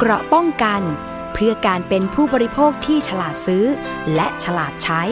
[0.00, 0.82] เกราะป้องกัน
[1.32, 3.64] เพื่อการเป็นผู้บริโภคที่ฉลาดซื้อ
[4.14, 5.02] และฉลาดใช้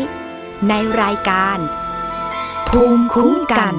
[0.68, 1.58] ในรายการ
[2.68, 3.75] ภูมิคุ้มกัน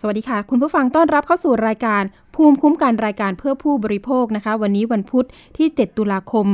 [0.00, 2.02] สวัสดีค่ะ คุณผู้ฟังต้อนรับเข้าสู่รายการ
[2.36, 5.26] ภูมิคุ้มกันรายการเพื่อผู้บริโภคนะคะ วันนี้วันพุธ
[5.58, 6.46] ที่ 7 ตุลาคม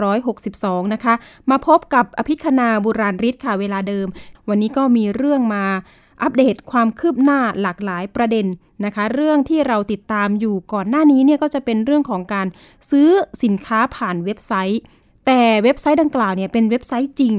[0.00, 1.14] 2562 นะคะ
[1.50, 4.06] มาพบกับอภิคณาบุราริศค่ะเวลาเดิม
[4.48, 5.64] วันนี้ก็มีเรื่องมา
[6.22, 8.46] อัปเดตความคืบหน้าหลากหลายประเด็น
[8.84, 12.46] นะคะ เรื่องที่เราติดตามอยู่ก่อนหน้านี้เนี่ยก็จะเป็นเรื่องของการ
[12.90, 13.08] ซื้อ
[13.42, 14.80] สินค้าผ่านเว็บไซต์
[15.26, 17.34] แต่เว็บไซต์ดังกล่าวเนี่ยเป็นเว็บไซต์จริง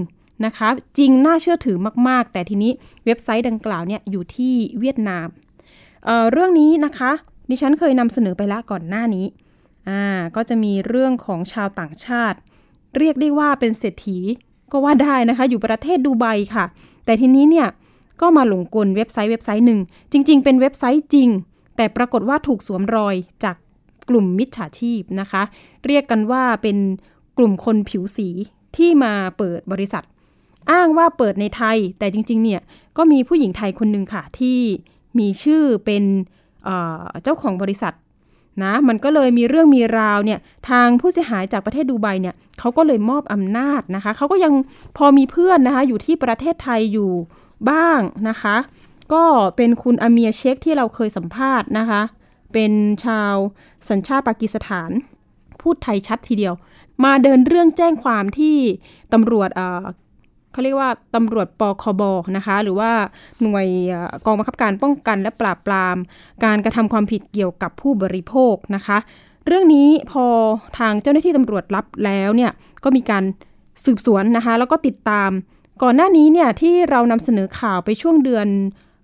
[0.46, 2.72] นะคะ จริงน่าเชื่อถือมาก ๆ แต่ทีนี้
[3.06, 5.28] เว็บไซต์ดังกล่าวเนี่ยอยู่ที่เวียดนาม
[6.06, 7.12] เเรื่องนี้นะคะ
[7.50, 9.26] ดิฉันเคยนำเสนอไปแล้วก่อนหน้านี้
[9.90, 10.04] อ่า
[10.36, 12.38] ก็จะมีเรื่องของชาวต่างชาติ
[12.98, 14.18] เรียกได้ว่าเป็นเศรษฐี
[14.72, 16.66] ก็ว่าได้นะคะ อยู่ประเทศดูไบค่ะ
[17.06, 17.68] แต่ทีนี้เนี่ย
[18.22, 19.80] ก็มาหลงกลเว็บไซต์เว็บไซต์หนึ่ง
[20.12, 21.30] จริง ๆ เป็นเว็บไซต์จริง
[21.76, 23.56] แต่ปรากฏว่าถูกสวมรอยจาก
[24.10, 25.44] กลุ่มมิจฉาชีพนะคะ
[25.86, 26.78] เรียกกันว่าเป็น
[27.38, 28.28] กลุ่มคนผิวสี
[28.78, 30.04] ที่มาเปิดบริษัท
[30.72, 32.62] อ้างว่าเปิดในไทย แต่จริง ๆ เนี่ย
[32.98, 34.60] ก็มีผู้หญิงไทยคนหนึ่งค่ะ ที่
[35.20, 36.04] มีชื่อเป็น
[36.64, 37.94] เเจ้าของบริษัท
[38.64, 44.54] นะมันก็เลยมีเรื่องมีราวเนี่ยทางผู้เสียหายจากประเทศดูไบเนี่ยเขาก็เลยมอบอำนาจนะคะเขาก็ยัง
[44.98, 47.12] พอมีเพื่อนนะคะอยู่ที่ประเทศไทยอยู่
[47.70, 48.56] บ้างนะคะ
[49.14, 49.24] ก็
[49.56, 52.02] เป็นคุณอาเมียเชคที่เราเคยสัมภาษณ์นะคะ
[52.54, 52.72] เป็น
[53.06, 53.36] ชาว
[53.90, 54.92] สัญชาติปากีสถาน
[55.62, 56.54] พูดไทยชัดทีเดียว
[57.04, 58.58] มาเดินเรื่องแจ้งความที่
[59.14, 59.50] ตำรวจ
[60.52, 62.02] เขาเรียกว่าตำรวจปคบ
[62.38, 62.92] นะคะ หรือว่า
[63.42, 63.68] หน่วย
[64.26, 65.98] กองบังคับการป้องกันและปราบปราม
[66.46, 68.98] การกระทำความผิดเกี่ยวกับผู้บริโภคนะคะ
[69.48, 70.26] เรื่องนี้พอ
[70.80, 72.52] ทางเจ้าหน้าที่ตำรวจรับแล้วเนี่ย
[72.84, 73.24] ก็มีการ
[73.86, 75.30] สืบสวนนะคะ แล้วก็ติดตาม
[75.84, 78.48] ก่อนหน้านี้เนี่ยที่เรานำเสนอข่าวไปช่วงเดือน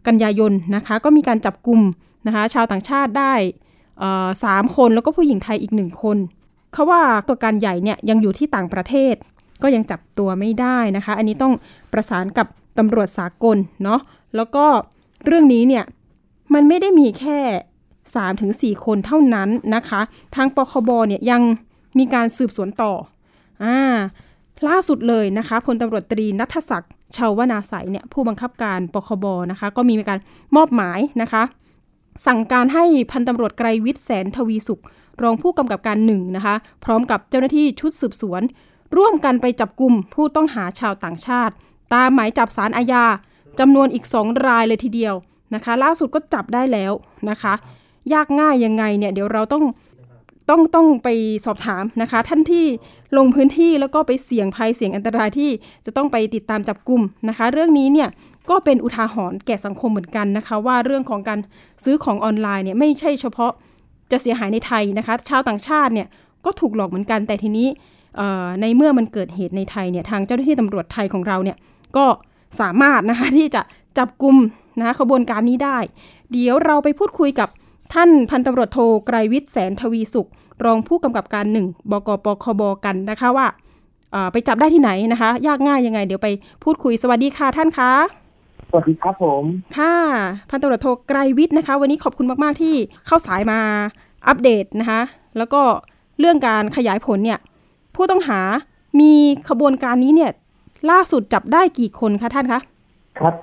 [0.07, 1.81] กันยายนนะคะ ก็มีการจับกลุ่ม
[2.27, 3.33] นะคะ ชาวต่างชาติได้
[4.43, 6.17] สามคนแล้วก็ผู้หญิงไทยอีกหนึ่งคน
[6.73, 9.15] เขาว่าตัวการใหญ่เนี่ยยังอยู่ที่ต่างประเทศ
[9.63, 11.53] ก็ยังจับตัวไม่ได้นะคะ อันนี้ต้อง
[11.93, 13.99] ประสานกับตำรวจสากลเนาะ
[14.35, 14.65] แล้วก็
[15.25, 15.83] เรื่องนี้เนี่ย
[16.53, 17.39] มันไม่ได้มีแค่
[17.95, 18.51] 3-4ถึง
[18.85, 20.01] คนเท่านั้นนะคะ
[20.35, 21.41] ทางปคบเนี่ยยัง
[21.97, 22.93] มีการสืบสวนต่อ
[23.63, 23.77] อ่า
[24.67, 30.19] ล่าสุดเลยนะคะพลตำรวจตรีนัทศักดิ์ชาวนาใสเนี่ยผู้บังคับการปคบนะคะ ก็มีการ
[30.55, 31.43] มอบหมายนะคะ
[32.25, 34.81] สั่งการให้พันตำรวจไกรวิทย์แสนทวีสุข
[35.21, 38.41] รองผู้กำกับการหนึ่งนะคะ พร้อมกับเจ้าหน้าที่ชุดสืบสวน
[38.97, 41.53] ร่วมกันไปจับกลุ่มผู้ต้องหาชาวต่างชาติ
[41.93, 43.05] ตามหมายจับสารอาญา
[43.59, 45.15] จำนวนอีกสองรายเลยทีเดียว
[45.53, 46.91] นะคะ ล่าสุดก็จับได้แล้ว
[47.29, 47.53] นะคะ
[48.13, 49.63] ยากง่ายยังไงเนี่ยเดี๋ยวเราต้อง
[50.49, 51.09] ต้องต้องไป
[51.45, 52.65] สอบถามนะคะ ท่านที่
[53.17, 55.49] ลงพื้นที่แล้วก็ไปเสี่ยงภัยเสี่ยงอันตรายที่
[55.85, 58.09] จะต้องไปติดตามจับกลุ่มนะคะ เรื่องนี้เนี่ย
[58.49, 61.39] ก็เป็นอุทาหรณ์แก่สังคมเหมือนกันนะคะ ว่าเรื่องของการ
[61.83, 63.51] ซื้อของออนไลน์เนี่ยไม่ใช่เฉพาะ
[64.11, 66.07] จะเสียหายในไทยนะคะ ชาวต่างชาติเนี่ย
[66.45, 67.67] ก็ถูกหลอกเหมือนกันแต่ทีนี้
[68.61, 71.57] ในเมื่อมันเกิดเหตุในไทยเนี่ยทางเจ้าหน้าที่ตำรวจไทยของเราเนี่ย
[71.97, 72.05] ก็
[72.61, 73.61] สามารถนะคะที่จะ
[73.97, 74.35] จับกลุ่ม
[74.79, 75.77] นะคะขบวนการนี้ได้
[76.31, 77.49] เดี๋ยวเราไปพูดคุยกับ
[77.93, 80.29] ท่านพันตำรวจโทไกรวิทย์แสนทวีสุข
[80.65, 83.47] รองผู้กำกับการหนึ่งบกปคบกันนะคะว่า
[84.31, 86.27] ไปจับได้ที่ไหนนะคะ ยากง่ายยังไง เดี๋ยวไป
[86.63, 87.91] พูดคุยสวัสดีค่ะท่านคะ
[88.69, 89.43] สวัสดีครับผม
[89.77, 89.95] ค่ะ
[90.49, 92.75] พันตำรวจโทไกรวิทย์นะคะ วันนี้ขอบคุณมาก ๆ ที่
[93.07, 93.59] เข้าสายมา
[94.27, 95.01] อัปเดตนะคะ
[95.37, 95.61] แล้วก็
[96.19, 97.39] เรื่องการขยายผลเนี่ย
[97.95, 98.39] ผู้ต้องหา
[98.99, 99.13] มี
[99.49, 100.31] ขบวนการนี้เนี่ย
[100.91, 102.59] ล่าสุดจับได้กี่คนคะท่านคะ
[103.19, 103.33] ครับ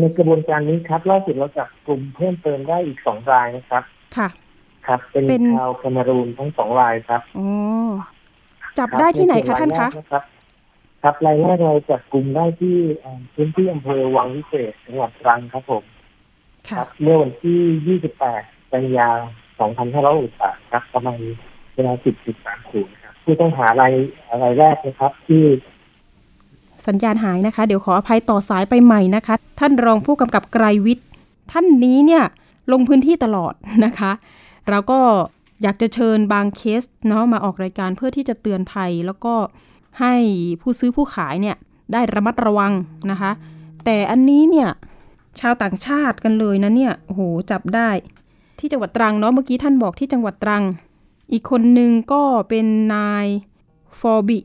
[0.00, 3.82] ในกระบวนการนี้ครับล่าสุดเราจับกลุ่มเพิ่มเติมได้อีกสองรายนะครับ
[4.16, 4.28] ค่ะ
[4.86, 5.24] ครับ เป็น
[5.56, 7.48] ชาวแคนารูนทั้งสองรายครับอ๋อ
[8.78, 10.24] จับได้ที่ไหนคะท่านคะครับ
[11.02, 12.76] ครับรายแรกเราจับกลุ่มได้ที่
[13.34, 15.84] พื้นที่อำเภอวังวิเศษจังหวัดตรังครับผม
[16.70, 17.98] ครับเมื่อวันที่
[18.40, 19.08] 28 กันยา
[19.90, 21.18] 2568ครับ ประมาณ
[21.74, 22.04] เวลา10
[22.38, 23.94] 13ศูนย์ครับผู้ต้องหาราย
[24.42, 25.42] รายแรกนะครับ ที่
[26.86, 31.06] สัญญาณหายนะคะ เดี๋ยวขออภัยต่อสายไปใหม่นะคะ ท่านรองผู้กำกับไกรวิทย์
[31.52, 32.24] ท่านนี้เนี่ย
[32.72, 33.54] ลงพื้นที่ตลอด
[33.84, 34.12] นะคะ
[34.70, 35.00] เราก็
[35.62, 39.34] อยากจะเชิญบางเคสเนาะมาออกรายการเพื่อที่จะเตือนภัย แล้วก็
[40.00, 40.14] ให้
[40.60, 41.56] ผู้ซื้อผู้ขายเนี่ย
[41.92, 42.72] ได้ระมัดระวัง
[43.10, 43.30] นะคะ
[43.84, 44.68] แต่อันนี้เนี่ย
[45.40, 47.20] ชาวต่างชาติกันเลยนะเนี่ยโห
[47.50, 47.90] จับได้
[48.58, 50.62] ที่จังหวัดตรังเนาะเมื่อกี้ท่านบอกที่จังหวัดตรัง
[51.32, 53.26] อีกคนหนึ่งก็เป็นนาย
[54.00, 54.38] ฟอร์บิ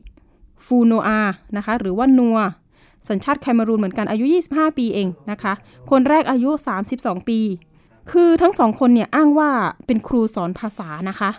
[0.66, 1.20] ฟูโนอา
[1.56, 2.38] นะคะหรือว่านัว
[3.08, 5.52] สัญชาติแคมรูนเหมือนกันอายุ 25 ปีเองนะคะ
[5.90, 6.50] คนแรกอายุ
[6.88, 7.40] 32 ปี
[8.10, 9.50] คือทั้งสองคนเนี่ยอ้างว่า
[9.86, 11.30] เป็นครูสอนภาษานะคะ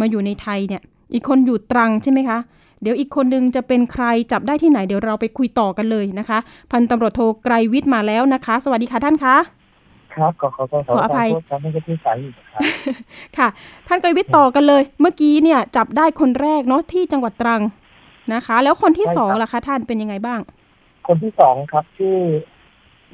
[0.00, 0.82] มาอยู่ในไทยเนี่ย
[1.14, 2.38] อีกคนอยู่ตรังใช่ไหมคะ
[2.82, 6.38] เดี๋ยวอีกคนนึงจะเป็นใครจับได้ที่ไหนเดี๋ยวเราไปคุยต่อกันเลยนะคะ
[6.70, 9.36] พันตำรวจโทไกรวิทย์มาแล้วนะคะ สวัสดีค่ะท่านคะ
[10.14, 12.60] ครับขอขอขอขออภัยโทษครับไม่ใช่ที่สายอีกครับ
[13.38, 13.48] ค่ะ
[13.88, 17.62] ท่านกรวิทย์ต่อกันเลย เมื่อกี้เนี่ยจับได้คนแรกเนาะที่จังหวัดตรัง
[18.32, 20.40] นะคะ แล้วคนที่ใช่สองครับล่ะคะท่านเป็นยังไงบ้าง
[21.06, 22.16] คนที่สองครับชื่อ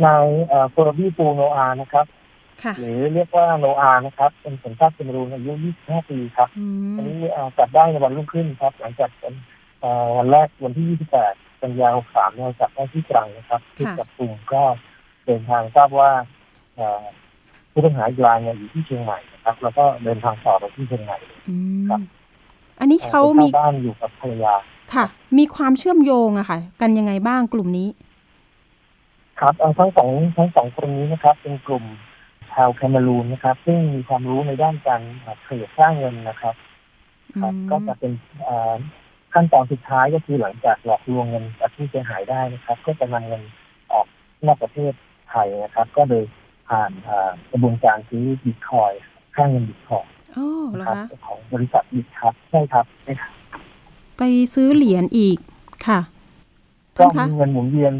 [0.04, 2.06] นายเอ่อเฟอร์บี้ปูโนอานะครับ
[2.62, 5.52] ค่ะหรือเรียกว่าโนอานะครับ เป็นสัญชาติเซมรูนอายุ
[5.82, 9.34] 25 ปีครับอืมอันนี้เอ่อจับได้ในวันรุ่งขึ้นครับ หลังจากเป็น
[9.80, 14.62] เอ่อวันแรกวันที่ 28 กันยายน63เนี่ยจับได้ที่ตรังนะครับที่จับกลุ่มก็
[15.26, 16.10] เดินทางทราบว่า
[16.76, 17.02] เอ่อ
[17.72, 21.18] ผู้ต้องหาอีกรายเนี่ยอยู่ที่เชียงใหม่นะครับ แล้วก็เดินทางต่อไปที่เชียงใหม่
[21.48, 21.56] อื
[21.88, 22.00] ครัมบ
[22.80, 24.54] อันนี้เขาไปมีบ้านอยู่กับภรรยา
[24.94, 25.04] ค่ะ
[25.38, 27.88] มีความเชื่อมโยงอะค่ะ กันยังไงบ้างกลุ่มนี้
[29.40, 31.84] ครับเอ่อทั้งสองทั้งสองคนนี้นะครับ เป็นกลุ่ม
[32.52, 36.54] ชาวแคนารูนนะครับ ซึ่งมีความรู้ในด้านการเอ่อเทรดสร้างเงินนะครับ
[37.40, 38.12] ครับอืมก็จะเป็น
[38.44, 38.74] เอ่อ
[39.32, 43.42] ขั้นตอนสุดท้ายก็คือหลังจากหลอกลวงเงินจากผู้เสียหายได้นะครับ ก็จะนำเงิน
[43.92, 44.06] ออก
[44.46, 44.92] นอกประเทศ
[45.30, 46.24] ไทยนะครับ ก็โดย
[46.68, 48.92] ผ่านเอ่อกระบวนการซื้อบิตคอย
[49.34, 50.06] ค่าเงินบิตคอย
[50.36, 50.46] อ๋อ
[50.76, 53.32] เหรนะอครับคะของบริษัทบิตครับใช่ครับใช่ครับ
[54.22, 54.24] ไป
[54.54, 55.38] ซื้อเหรียญอีก
[55.86, 56.00] ค่ะ
[56.98, 57.94] ก็ท่านคะมีเงินหมุนเวียน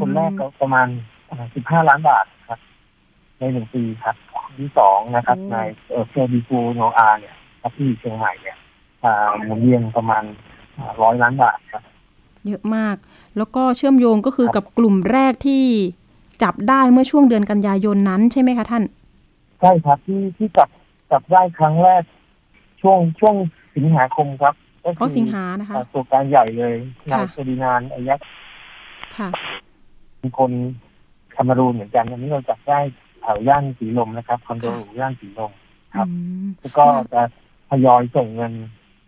[0.00, 0.86] คนแรกก็ประมาณ
[1.54, 2.60] สิบห้าล้านบาทครับ
[3.38, 8.56] ในหนึ่งปีครับคนที่สองนะครับนายเออเซอร์บีฟูโนอาเนี่ยครับที่เชียงใหม่เนี่ย
[9.04, 10.22] อ่าหมุนเวียนประมาณ
[11.02, 11.82] ร้อยล้านบาทครับ
[12.46, 12.96] เยอะมาก
[13.36, 15.64] แล้วก็เชื่อมโยงก็คือครับกับกลุ่มแรกที่
[16.42, 18.84] จับได้เมื่อช่วงเดือนกันยายนนั้นใช่ไหมคะท่าน
[19.60, 20.68] ใช่ครับที่ที่จับ
[21.10, 22.02] จับได้ครั้งแรก
[22.80, 23.34] ช่วงช่วง
[23.74, 26.74] สิงหาคมครับ ก็อ๋อสิงหานะคะอ่าตัวการใหญ่เลย
[27.10, 28.20] นายค่ะเซดีนานอายัก
[29.16, 29.28] ค่ะ
[30.18, 30.50] เป็นคน
[31.32, 32.78] แคาเมารูนเหมือนกันอันนี้เราจับได้
[33.22, 35.52] แถวย่านสีลมนะครับคอนโดหรูย่านสีลม
[35.94, 36.14] ครับอื
[36.44, 37.22] มแล้วก็จะ
[37.70, 38.52] ทยอยส่งเงิน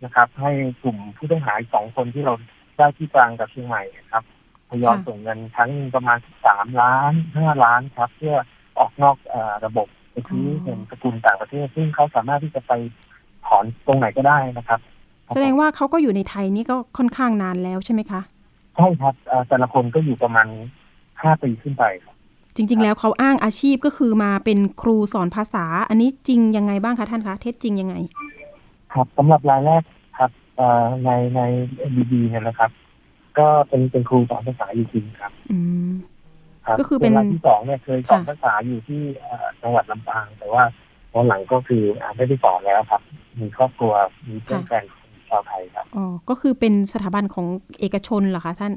[0.03, 0.51] นะครับ ให้
[0.83, 2.33] กลุ่มผู้ต้องหาอีกสองคนที่เรา
[2.77, 4.23] ได้ที่กลางกับเชียงใหม่นะครับ
[4.69, 8.35] ทยอยส่งเงินครั้งหนึ่งประมาณสามล้านห้าล้านครับ เพื่อ
[8.79, 12.73] ออกนอกเออระบบไปซื้อเงินสกุลต่างประเทศ ซึ่งเขาสามารถที่จะไป
[13.45, 14.79] ถอนตรงไหนก็ได้นะครับ
[15.33, 18.21] แสดงว่าเขาก็อยู่ในไทยนี่ก็ค่อนข้างนานแล้วใช่ไหมคะ
[18.77, 20.47] ใช่ครับเอ่อแต่ละคนก็อยู่ประมาณ
[21.21, 22.15] ห้าปีขึ้นไปครับ
[22.55, 27.95] จริง ๆ แล้วเขาอ้างอาชีพก็คือมาเป็นครูสอนภาษา อันนี้จริงยังไงบ้างคะท่านคะเท็จจริงยังไง
[28.93, 29.83] ครับสำหรับรายแรก
[30.17, 31.41] ครับเอ่อในใน
[31.95, 32.71] บีบีเนี่ยนะครับ
[33.39, 35.57] ก็เป็นเป็นครูสอนภาษาอยู่จริงครับอื
[35.89, 35.91] ม
[36.65, 40.63] ครับก็คือเป็นส่วนรายที่สองเนี่ยเคยสอนค่ะภาษาอยู่ที่เอ่อจังหวัดลำปาง แต่ว่า
[41.13, 43.01] ตอนหลังก็คืออ่าไม่ได้สอนแล้วครับ
[43.39, 43.93] มีครอบครัว
[44.27, 44.83] มีเพื่อนแฟน
[45.31, 47.45] ชาวไทยครับอ๋อก็คือเป็นสถาบันของ
[47.79, 48.73] เอกชนเหรอคะท่าน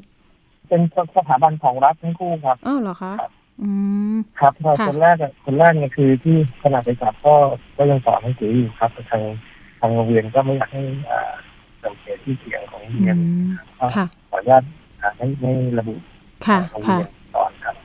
[0.69, 0.81] เป็น
[1.17, 3.13] สถาบันของรัฐทั้งคู่ครับอ้าวเหรอคะ
[3.61, 3.69] อื
[4.13, 7.35] มครับพอค่ะคนแรกอะคนแรกเนี่ยคือที่ขณะไปจับก็
[7.77, 9.23] ก็ยังสอนหนังสืออยู่ครับแต่ทาง
[9.79, 11.31] ทางโรงเรียนก็ไม่อยากให้อ่า
[11.79, 13.15] เสื่อมเสียที่อเสียงของโรงอืเรียน
[13.47, 13.49] ม
[13.95, 14.63] ค่ะขออนุญาต
[15.01, 15.93] อ่าไม่ไม่ระบุ
[16.47, 17.75] ค่ะโรงค่ะเรียนสอนครับ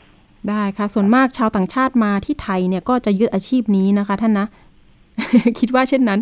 [0.49, 4.47] ได้ค่ะ ส่วนมากชาวต่างชาติมาที่ไทยเนี่ยก็จะยึดอาชีพนี้นะคะ ท่านนะ
[5.61, 6.21] คิดว่าเช่นนั้น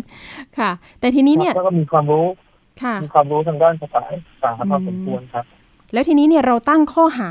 [0.59, 2.25] ค่ะ แต่ทีนี้เนี่ยแล้วก็มีความรู้
[2.83, 4.01] ค่ะมีความรู้ทางด้านภาษา
[4.41, 5.45] ภาษาพอสมควรครับ
[5.93, 7.29] แล้วทีนี้เนี่ยเราตั้งข้อหา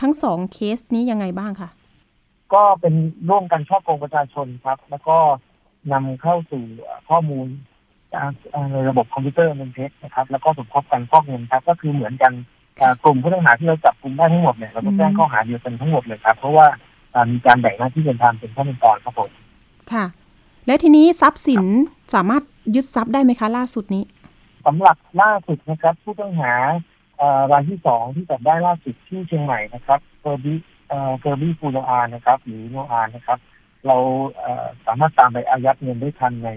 [0.00, 1.70] ทั้งสองเคสนี้ยังไงบ้างคะ
[2.54, 2.94] ก็เป็น
[3.28, 5.16] ร่วมกันช่อโกงประชาชนครับ แล้วก็
[5.92, 6.62] นำเข้าสู่
[7.08, 7.46] ข้อมูล
[8.14, 8.30] จาก
[8.72, 12.32] ในระบบคอมพิวเตอร์เป็นเท็จนะครับ แล้วก็สมคบกันฟอกเงินครับ ก็คือเหมือนกัน
[12.80, 16.66] อ่ากลุ่มผู้ต้องหาที่เราจับกลุ่มได้ทั้งหมดเนี่ยเราก็แจ้งข้อหาเดียวกันทั้งหมดเลยครับ เพราะว่า
[17.14, 19.30] อ่ามีการแบ่งหน้าที่กันทำเป็นขั้นเป็นตอนครับผม
[19.92, 20.04] ค่ะ
[20.68, 21.64] แล้วทีนี้ทรัพย์สิน
[22.14, 22.42] สามารถ
[22.74, 24.04] ยึดทรัพย์ได้ไหมคะ ล่าสุดนี้
[24.66, 26.52] สำหรับล่าสุดนะครับ ผู้ต้องหา
[27.18, 30.56] เอ่อรายที่สองที่จับได้ล่าสุดที่เชียงใหม่นะครับเฟอร์บี้
[30.88, 33.38] เอ่อเฟอร์บี้ปูโนอานะครับ หรือโนอานะครับ
[33.86, 33.96] เรา
[34.36, 36.50] เอ่อสามารถตามไปอายัดเงินได้ทันใน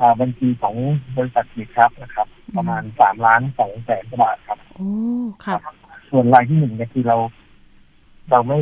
[0.00, 0.74] อ่าบัญชีของ
[1.16, 2.26] บริษัทบิดครับนะครับ
[2.56, 4.88] ประมาณสามล้านสองแสนบาทครับโอ้
[5.44, 5.56] ค่ะ
[6.10, 7.16] ส่วนรายที่หนึ่งเนี่ยคือเรา
[8.30, 8.60] เราไม่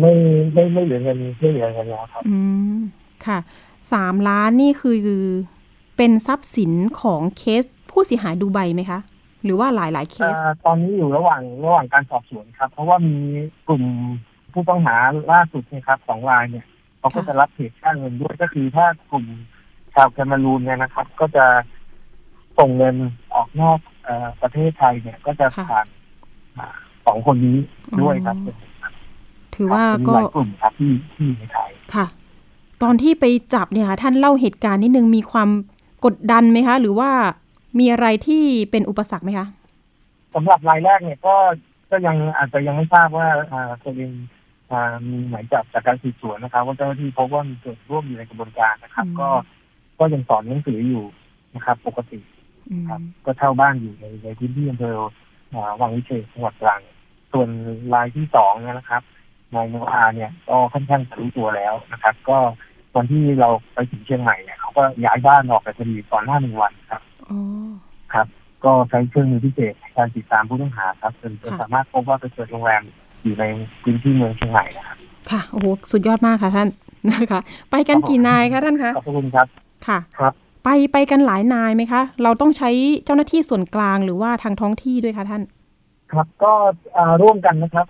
[0.00, 0.12] ไม่
[0.52, 2.38] ไม่ไม่เหลือเงินไม่เหลือเงินแล้วครับ อื
[2.74, 2.76] ม
[3.26, 3.38] ค่ะ
[3.92, 4.96] สามล้านนี่คือ
[5.96, 9.00] เป็นทรัพย์สินของเคสผู้เสียหายดูไบไหมคะ
[9.44, 13.16] หรือว่าหลายหลายๆเคสอ่าตอนนี้อยู่ระหว่างระหว่างการสอบสวนครับ เพราะว่ามี
[13.68, 13.82] กลุ่ม
[14.52, 14.96] ผู้ต้องหา
[15.32, 16.66] ล่าสุดเนะครับสองรายเนี่ย
[16.98, 19.24] เขาก็ค่ะจะรับเทรดค่าเงินด้วยก็คือถ้ากลุ่ม
[19.94, 21.46] ชาวแคนารูนเนี่ยนะครับ ก็จะ
[22.58, 22.96] ส่งเงิน
[23.34, 25.86] ออกนอกเออประเทศไทยเนี่ย ก็จะผ่าน
[26.58, 26.68] อ่า
[27.06, 27.58] สองคนนี้
[28.02, 28.36] ด้วยครับ
[29.56, 32.06] ถือว่าเป็นก็หลายกลุ่มครับที่ที่ในไทยค่ะ
[32.82, 35.48] ตอนที่ไปจับเนี่ยค่ะท่านเล่าเหตุการณ์นิดนึงมีความ
[36.04, 37.10] กดดันไหมคะ หรือว่า
[37.78, 39.46] มีอะไรที่เป็นอุปสรรคไหมคะ
[40.34, 41.36] สำหรับรายแรกเนี่ยก็
[41.90, 44.12] ก็ยังอาจจะยังไม่ทราบว่าอ่าตัวเอง
[44.70, 49.28] อ่ามีหมายจับจากการสืบสวนนะครับ ว่าเจ้าหน้าที่พบว่ามีส่วนร่วมอยู่ในกระบวนการนะครับอืมก็
[49.98, 51.04] ก็ยังสอนหนังสืออยู่
[51.54, 52.18] นะครับ ปกติ
[52.70, 54.96] อืมครับ ก็เช่าบ้านอยู่ในในพื้นที่อำเภอ
[55.54, 56.80] อ่าวังวิเศษจังหวัดตรัง
[57.32, 57.48] ส่วน
[57.94, 59.02] รายที่สองเนี่ยนะครับ
[59.54, 62.38] นายโนอาเนี่ยก็ค่อนข้างรู้ตัวแล้วนะครับ ก็
[62.94, 67.38] ตอนที่เราไปถึงเชียงใหม่เนี่ยเขาก็ย้ายบ้านออกไปคดีก่อนหน้าหนึ่งวันครับอ๋อ
[68.12, 68.26] ครับ
[68.64, 72.82] ก็ใช้เครื่องมือพิเศษในการติดตามผู้ต้องหาครับจนจนค่ะสามารถพบว่าไปเกิดโรงแรม
[73.22, 73.44] อยู่ใน
[73.82, 74.98] พื้นที่เมืองเชียงใหม่นะครับ
[75.30, 76.68] ค่ะโอ้โหสุดยอดมากค่ะท่าน
[77.10, 79.46] นะคะ ไปกันกี่นายคะท่านคะขอบพระคุณครับ
[79.86, 80.32] ค่ะครับ
[80.64, 82.70] ไปไปกันหลายนายไหมคะ เราต้องใช้
[83.04, 85.42] เจ้าหน้าที่ส่วนกลางหรือว่าทางท้องที่ด้วยคะท่าน
[86.12, 86.52] ครับก็
[86.96, 87.86] อ่าร่วมกันนะครับ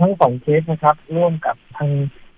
[0.00, 1.90] ทั้งสองเคสนะครับ ร่วมกับทาง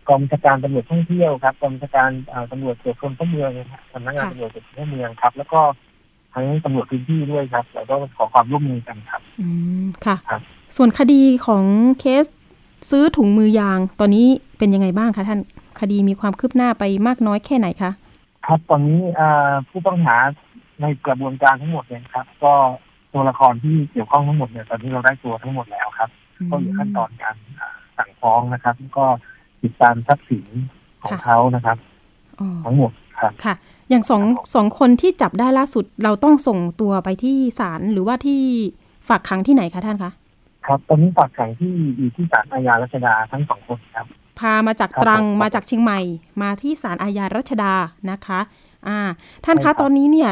[0.09, 5.61] กองบัญชาการตำรวจท่องเที่ยวครับกองบัญชาการอ่าตำรวจตรวจคนเข้าเมืองนะครับสำนักงานค่ะตำรวจตรวจคนเข้าเมืองครับ แล้วก็
[6.35, 9.47] ทั้งตำรวจพื้นที่ด้วยครับ แล้วก็ขอความร่วมมือกันครับ อื
[9.83, 10.40] มค่ะครับ
[10.76, 11.64] ส่วนคดีของ
[12.00, 12.25] เคส
[12.90, 14.26] ซื้อถุงมือยางตอนนี้
[14.59, 15.40] เป็นยังไงบ้างคะท่าน
[15.81, 17.90] คดีมีความคืบหน้าไปมากน้อยแค่ไหนคะ
[18.47, 20.16] ครับตอนนี้อ่าผู้ต้องหา
[20.81, 22.52] ในกระบวนการทั้งหมดเนี่ยครับ ก็
[23.12, 26.11] ตัวละครที่เกี่ยวข้องทั้งหมดเนี่ยตอนนี้เราได้ตัวทั้งหมดแล้วครับ
[26.50, 29.04] ก็อยู่ขั้นตอนการอ่าสั่งฟ้องนะครับแล้วก็
[29.62, 30.46] ติดตามทรัพย์สิน
[31.02, 31.76] ของค่ะเขานะครับ
[32.40, 33.54] อ๋อทั้งหมดครับค่ะ
[33.90, 38.40] อย่างสองครับผมสองคนที่จับได้ล่าสุดเราต้องส่งตัวไปที่ศาลหรือว่าที่
[39.08, 40.12] ฝากขังที่ไหนคะท่านคะ
[40.66, 44.06] ครับตอนนี้ฝากขังที่อยู่ที่ศาลอาญารัชดาทั้งสองคนครับ
[44.38, 46.00] พามาจากครับตรังผมมาจากเชียงใหม่
[46.42, 47.75] มาที่ศาลอาญารัชดา
[48.11, 48.40] นะคะ
[48.88, 48.99] อ่า
[49.44, 50.30] ท่านใช่ครัคะบตอนนี้เนี่ย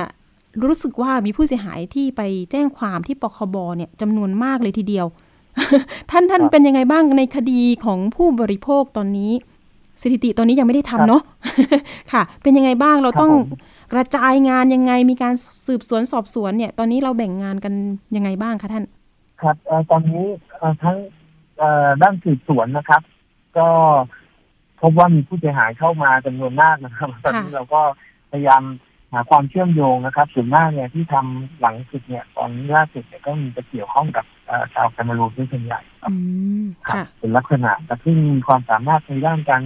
[0.64, 5.06] รู้สึกว่ามีผู้เสียหายที่ไปแจ้งความที่ปคบเนี่ยจำนวนมากเลยทีเดียว
[6.10, 9.32] ท่านท่านเป็นยังไงบ้างในคดีของผู้บริโภคตอนนี้
[10.02, 11.22] สถิติตอนนี้ยังไม่ได้ทำเนาะ
[12.12, 13.60] ค่ะ เป็นยังไงบ้างเราต้องครับผม
[13.92, 15.34] กระจายงานยังไงมีการ
[15.66, 17.74] สืบสวนสอบสวนเนี่ย ตอนนี้เราแบ่งงานกัน
[18.16, 18.84] ยังไงบ้างคะท่าน
[19.42, 20.24] ครับเอ่อตอนนี้
[20.58, 20.96] เอ่อทั้ง
[21.58, 23.02] เอ่อด้านสืบสวนนะครับ
[23.58, 23.68] ก็
[24.80, 27.80] พบว่ามีผู้เสียหายเข้ามาจำนวนมากนะครับ ตอนนี้เราก็
[28.30, 28.62] พยายาม
[29.12, 36.16] หาความเชื่อมโยงนะครับส่วนมากเนี่ยที่ทำหลังสุดเนี่ยตอนนี้ล่าสุดเนี่ยก็มีจะเกี่ยวข้องกับเอ่อชาวแคนารูนด้วยส่วนใหญ่ครับอื
[36.62, 39.62] มครับค่ะเป็นลักษณะแต่ซึ่งมีความสามารถในด้านการ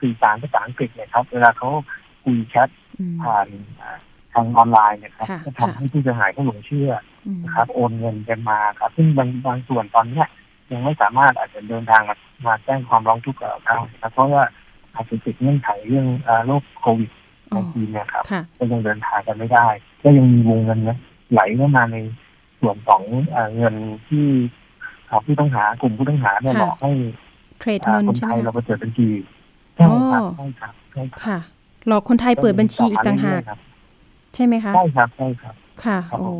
[0.00, 1.68] สื่อสารภาษาอังกฤษเนี่ยครับ เวลาเขา
[2.24, 3.46] คุยแชทอืมผ่าน
[3.80, 3.98] อ่า
[4.34, 6.90] ทางออนไลน์เนี่ยครับค่ะก็ทำให้ผู้เสียหายเขาหลงเชื่อ
[7.26, 10.26] อืมนะครับโอนเงินกันมาครับ ซึ่งบางบางส่วนตอนเนี้ย
[10.72, 14.42] ยังไม่สามารถอาจจะเดินทางมามาแจ้งความร้องทุกข์กับเราได้นะครับเพราะว่า
[14.94, 17.10] อาจจะติดเงื่อนไขเรื่องอ่าโรคโควิด
[17.52, 19.66] อ๋อในทีเนี่ยครับค่ะก็ยังเดินทางกันไม่ได้
[20.02, 20.98] ก็ยังมีวงเงินเนี่ย
[21.32, 21.96] ไหลเข้ามาใน
[22.60, 23.02] ส่วนของ
[23.34, 23.74] อ่าเงิน
[24.08, 24.26] ที่
[25.10, 26.90] อ่าผู้ต้องหากลุ่มผู้ต้องหาเนี่ยค่ะหลอกให้
[27.60, 29.08] เทรดอ่าเงินคนใช่ไทไหมยเราคะไปเปิดบัญชี
[29.76, 31.38] ใช่ครับอ๋อใช่ครับใช่ครับค่ะ
[31.88, 33.58] หลอกคนไทยเปิดบัญชีอีกต่างหากครับ
[34.34, 36.36] ใช่ไหมคะใช่ครับใช่ครับ ค่ะครับผมโอ้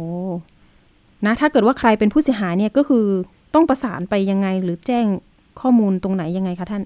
[1.27, 3.07] นะ ถ้าเกิดว่าใครเป็นผู้เสียหายเนี่ยก็คือ
[3.55, 5.07] ต้องประสานไปยังไงหรือแจ้ง
[5.61, 6.83] ข้อมูลตรงไหนยังไงคะท่าน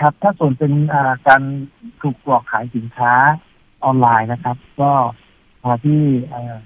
[0.00, 1.42] ครับ ถ้าส่วนเป็นอ่าการ
[2.02, 3.12] ถูกหลอกขายสินค้า
[3.84, 4.90] ออนไลน์นะครับ ก็
[5.64, 6.56] มาที่เอ่อ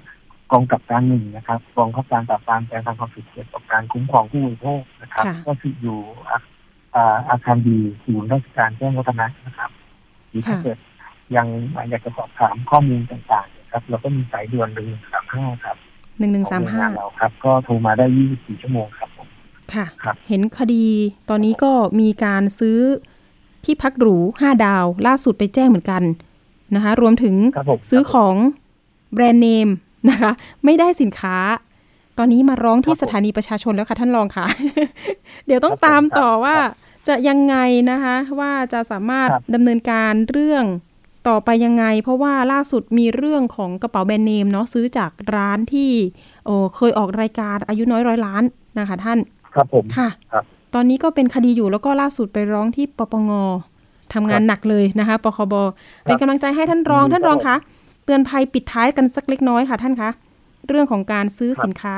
[0.53, 6.39] กองกับการหนึ่งนะครับกองข้าการปราบปรามการทำความผิดเกี่ยวกับการคุ้มครองผู้บริโภคนะครับค่ะก็คืออยู่อา
[6.95, 9.71] อ่าอาคารดีศูนย์ราชการแจ้งวัฒนะนะครับ
[10.29, 10.79] หรือถ้าค่ะเกิด
[11.37, 11.47] ยัง
[11.91, 15.77] อยากจะสอบถามข้อมูลต่างๆนะครับ เราก็มีสายด่วนหนึ่งสามห้าครับ
[16.19, 19.29] หนึ่งหนึ่งขอสางมหน่วยห้างานเราครับ ก็โทรมาได้24ชั่วโมงครับผม
[19.75, 20.85] ค่ะครับเห็นคดี
[21.31, 22.79] ตอนนี้ก็มีการซื้อ
[23.67, 26.03] ที่พักหรูห้าดาว ล่าสุดไปแจ้งเหมือนกัน
[26.75, 28.35] นะคะ รวมถึงครับผมซื้อของ
[29.15, 29.69] แบรนด์เนม
[30.11, 30.31] นะคะ
[30.65, 31.37] ไม่ได้สินค้า
[32.19, 34.47] ตอนนี้มาร้องที่สถานีประชาชนแล้วค่ะท่านรองค่ะ
[35.47, 36.57] เดี๋ยวต้องตามต่อว่า
[37.09, 37.57] จะยังไง
[37.91, 40.65] นะคะ ว่าจะสามารถดำเนินการเรื่อง
[41.29, 45.91] ต่อไปยังไง เพราะว่าล่าสุดมีเรื่องของกระเป๋าแบรนด์เนมเนาะซื้อจากร้านที่
[46.45, 48.43] โอ้เคยออกรายการอายุน้อยร้อยล้าน
[48.79, 49.19] นะคะท่าน
[49.55, 50.45] ครับผมค่ะครับ
[50.79, 53.31] ตอนนี้ก็เป็นคดีอยู่แล้วก็ล่าสุดไปร้องที่ปปง
[54.15, 55.55] ทำงานหนักเลยนะคะปคบ
[56.05, 57.57] เป็นกำลังใจให้ท่านรองครับท่านรองคะ
[58.05, 60.11] เตือนภัยปิดท้ายกันสักเล็กน้อยค่ะท่านคะ
[60.69, 61.97] เรื่องของการซื้อครับสินค้า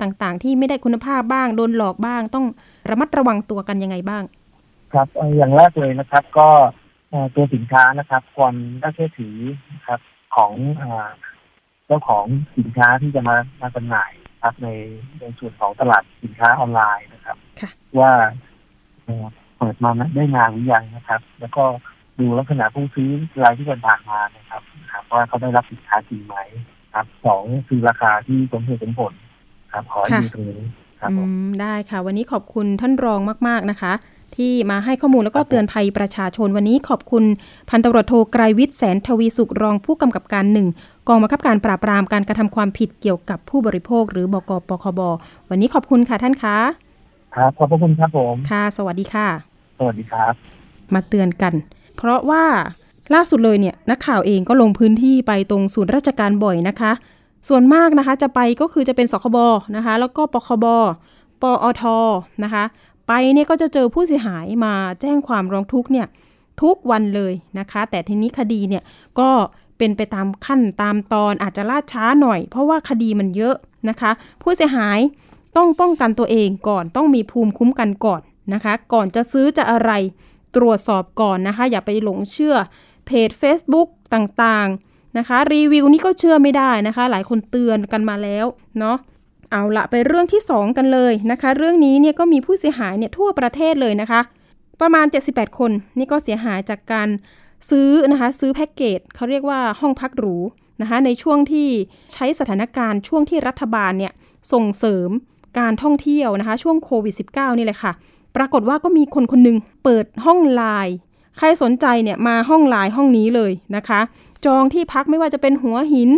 [0.00, 2.44] ต่างๆ ที่ไม่ได้คุณภาพบ้างโดนหลอกบ้าง ต้อง
[2.90, 4.22] ระมัดระวังตัวกันยังไงบ้าง
[4.92, 6.48] ครับเอ่ออย่างแรกเลยนะครับ ก็
[7.10, 9.36] เอ่อตัวสินค้านะครับความน่าเชื่อถือ
[9.74, 10.00] นะครับ
[10.36, 11.10] ของเอ่อ
[11.86, 12.24] เจ้าของ
[12.58, 14.68] สินค้าที่จะมามาจำหน่ายครับใน
[15.20, 17.41] ในส่วนของตลาดสินค้าออนไลน์นะครับค่ะ
[17.98, 18.12] ว่า
[19.04, 19.26] เอ่อ
[19.58, 21.64] เปิดมาได้นานหรือยังนะครับ แล้วก็
[22.18, 23.10] ดูลักษณะผู้ซื้อ
[23.42, 26.36] รายที่เดินทางมานะครับนะครับว่าเขาได้รับสินค้าจริงไหม
[26.94, 29.12] ครับสองคือราคาที่สมเหตุสมผล
[29.72, 30.62] ครับขอให้ดูตรงนี้
[31.00, 33.92] ครับอืผมมได้ค่ะ วันนี้ขอบคุณท่านรองมาก ๆนะคะ
[34.36, 37.24] ที่มาให้ข้อมูลแล้วก็ครับผมเตือนภัยประชาชนวันนี้ขอบคุณ
[37.70, 40.68] พันตำรวจโทไกรวิทย์แสนทวีสุขรองผู้กำกับการหนึ่ง
[41.08, 45.00] กองบังคับการปราบปรามการกระทำความผิดเกี่ยวกับผู้บริโภค หรือบกปคบ
[45.50, 46.56] วันนี้ขอบคุณค่ะท่านคะ
[47.34, 49.28] ครับขอบพระคุณครับผมค่ะ สวัสดีค่ะ
[49.78, 50.32] สวัสดีครับ
[50.94, 51.54] มาเตือนกัน
[51.96, 52.44] เพราะว่า
[53.14, 56.92] ล่าสุดเลยเนี่ยนักข่าวเองก็ลงพื้นที่ไปตรงศูนย์ราชการบ่อยนะคะ
[57.48, 59.38] ส่วนมากนะคะจะไปก็คือจะเป็นสคบ
[59.76, 60.66] นะคะ แล้วก็ปคบ
[61.42, 61.82] ปอท
[62.44, 62.64] นะคะ
[63.06, 66.06] ไปไปเนี่ยก็จะเจอผู้เสียหายมาแจ้งความร้องทุกข์เนี่ย
[66.62, 68.82] ทุกวันเลยนะคะ แต่ทีนี้คดีเนี่ย
[69.20, 69.30] ก็
[69.78, 73.56] เป็นไปตามขั้นตามตอนอาจจะล่าช้าหน่อย เพราะว่าคดีมันเยอะ
[73.88, 74.10] นะคะ
[74.42, 74.98] ผู้เสียหาย
[75.56, 78.20] ต้องป้องกันตัวเองก่อนต้องมีภูมิคุ้มกันก่อน
[78.54, 79.90] นะคะ ก่อนจะซื้อจะอะไร
[80.56, 82.56] ตรวจสอบก่อนนะคะ อย่าไปหลงเชื่อ
[83.06, 88.46] เพจ Facebook ต่างๆนะคะ รีวิวนี่ก็เชื่อไม่ได้นะคะ หลายคนเตือนกันมาแล้ว
[88.78, 88.96] เนาะ
[89.50, 94.20] เอาละไปเรื่องที่ 2 กันเลยนะคะ เรื่องนี้เนี่ยก็มีผู้เสียหายเนี่ยทั่วประเทศเลยนะคะ
[94.80, 97.08] ประมาณ 78 คนนี่ก็เสียหายจากการ
[97.70, 100.36] ซื้อนะคะ ซื้อแพ็กเกจเขาเรียกว่าห้องพักหรู
[100.80, 101.68] นะคะ ในช่วงที่
[102.12, 104.12] ใช้สถานการณ์ช่วงที่รัฐบาลเนี่ย
[104.52, 105.08] ส่งเสริม
[105.58, 107.92] การท่องเที่ยวนะคะ ช่วงโควิด -19 นี่เลยค่ะ
[108.36, 110.94] ปรากฏว่าก็มีคนคนหนึ่งเปิดห้องไลน์
[111.38, 114.00] ใครสนใจเนี่ยมาห้องไลน์ห้องนี้เลยนะคะ
[114.46, 116.10] จองที่พักไม่ว่าจะเป็นหัวหิน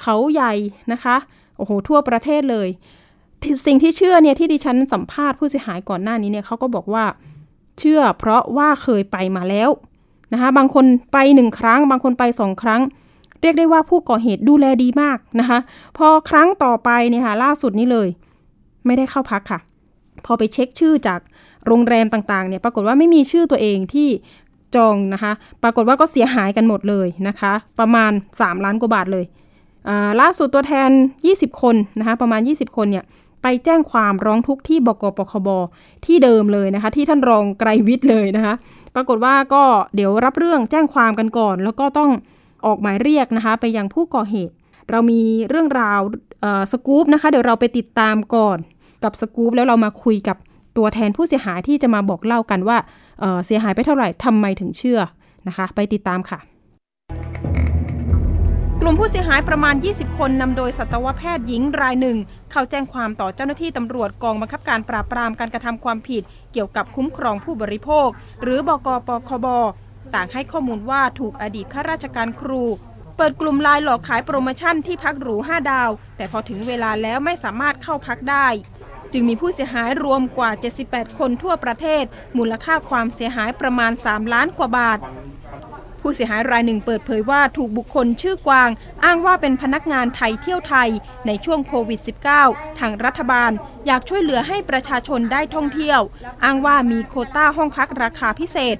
[0.00, 0.52] เขาใหญ่
[0.92, 1.16] นะคะ
[1.56, 2.68] โอ้โหทั่วประเทศเลย
[3.66, 7.04] สิ่งที่เชื่อเนี่ยที่ดิฉันสัมภาษณ์ผู้เสียหายก่อนหน้านี้เนี่ยเขาก็บอกว่า
[7.78, 9.70] เชื่อเพราะว่าเคยไปมาแล้ว
[10.32, 12.80] นะคะบางคนไปหนึ่งครั้ง บางคนไปสองครั้ง
[13.40, 15.58] เรียกได้ว่าผู้ก่อเหตุดูแลดีมากนะคะ
[15.96, 18.08] พอครั้งต่อไปเนี่ยค่ะล่าสุดนี้เลย
[18.86, 19.60] ไม่ได้เข้าพักค่ะ
[20.24, 21.20] พอไปเช็คชื่อจาก
[21.66, 24.08] โรงแรมต่างๆเนี่ยปรากฏว่าไม่มีชื่อตัวเองที่
[24.76, 25.32] จองนะคะ
[25.62, 29.24] ปรากฏว่าก็เสียหายกันหมดเลยนะคะ ประมาณ 3 ล้านกว่าบาทเลย
[30.20, 30.90] ล่าสุดตัวแทน
[31.26, 33.04] 20 คนนะคะ ประมาณ 20 คนเนี่ย
[33.42, 35.48] ไปแจ้งความร้องทุกข์ที่บกปคบ
[36.06, 38.54] ที่เดิมเลยนะคะ ที่ท่านรองไกรวิทย์เลยนะคะ
[38.94, 39.62] ปรากฏว่าก็
[39.94, 42.10] เดี๋ยวรับเรื่องแจ้งความกันก่อน แล้วก็ต้อง
[42.66, 44.54] ออกหมายเรียกนะคะ ไปยังผู้ก่อเหตุ
[44.90, 46.00] เรามีเรื่องราว
[46.72, 48.58] สกู๊ปนะคะ เดี๋ยวเราไปติดตามก่อน
[49.04, 50.36] กับสกู๊ปแล้วเรามาคุยกับ
[50.76, 52.78] ตัวแทนผู้เสียหายที่จะมาบอกเล่ากันว่า
[53.20, 55.00] เเสียหายไปเท่าไหร่ทำไมถึงเชื่อ
[55.48, 56.38] นะคะ ไปติดตามค่ะ
[58.80, 62.16] กลุ่มผู้เสียหายประมาณ 20 คนนำโดยสัตวแพทย์หญิงรายหนึ่ง
[62.50, 68.08] เข้าแจ้งความต่อเจ้าหน้าที่ตำรวจกองบังคับการปราบปรามการกระทำความผิด เกี่ยวกับคุ้มครองผู้บริโภค
[68.42, 69.46] หรือบกปคบ
[70.14, 72.62] ต่างให้ข้อมูลว่าถูกอดีตข้าราชการครู
[73.20, 78.46] เปิดกลุ่มไลน์หลอกขายโปรโมชั่นที่พักหรู 5 ดาว แต่พอถึงเวลาแล้วไม่สามารถเข้าพักได้
[79.12, 80.50] จึงมีผู้เสียหายรวมกว่า
[80.84, 82.04] 78 คนทั่วประเทศ
[82.38, 84.98] มูลค่าความเสียหายประมาณ 3 ล้านกว่าบาท
[86.00, 88.70] ผู้เสียหายรายหนึ่งเปิดเผยว่าถูกบุคคลชื่อกวาง
[89.04, 90.90] อ้างว่าเป็นพนักงานไทยเที่ยวไทย
[91.26, 92.00] ในช่วงโควิด
[92.38, 93.50] -19 ทางรัฐบาล
[93.86, 96.00] อยากช่วยเหลือให้ประชาชนได้ท่องเที่ยว
[96.44, 98.76] อ้างว่ามีโควตาห้องพักราคาพิเศษ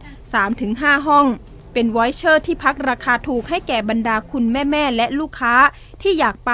[0.53, 1.27] 3-5 ห้อง
[1.73, 5.55] เป็น voucher ที่พักราคาถูกให้แก่บรรดาคุณแม่ ๆ และลูกค้า
[6.03, 6.53] ที่อยากไป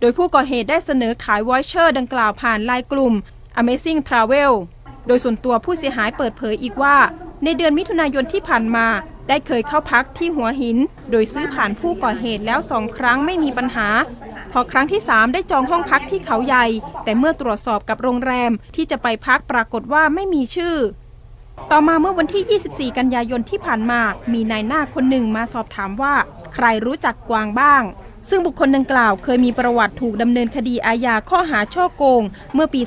[0.00, 3.14] โดยผู้ก่อเหตุได้เสนอขาย voucher ดังกล่าวผ่านไลน์กลุ่ม
[3.60, 4.52] Amazing Travel
[5.06, 6.96] โดยส่วนตัวผู้เสียหายเปิดเผยอีกว่า
[7.44, 8.86] ในเดือนมิถุนายนที่ผ่านมา
[9.28, 10.78] ได้เคยเข้าพักที่หัวหิน
[11.10, 13.88] โดยซื้อผ่านผู้ก่อเหตุแล้วสองครั้งไม่มีปัญหา
[14.52, 16.66] พอครั้งที่ 3 ได้จองห้องพักที่เขาใหญ่
[17.04, 20.76] แต่เมื่อตรวจสอบกับโรงแรมที่จะไปพักปรากฏว่าไม่มีชื่อ
[21.70, 24.00] ต่อมาเมื่อวันที่ 24 กันยายนที่ผ่านมา
[24.32, 26.14] มีนายหน้าคนหนึ่งมาสอบถามว่า
[26.54, 27.82] ใครรู้จักกวางบ้าง
[28.28, 32.22] ซึ่งบุคคลดังกล่าวเคยมีประวัติถูกดำเนินคดีอาญาข้อหาช่อโกง
[32.54, 32.80] เมื่อปี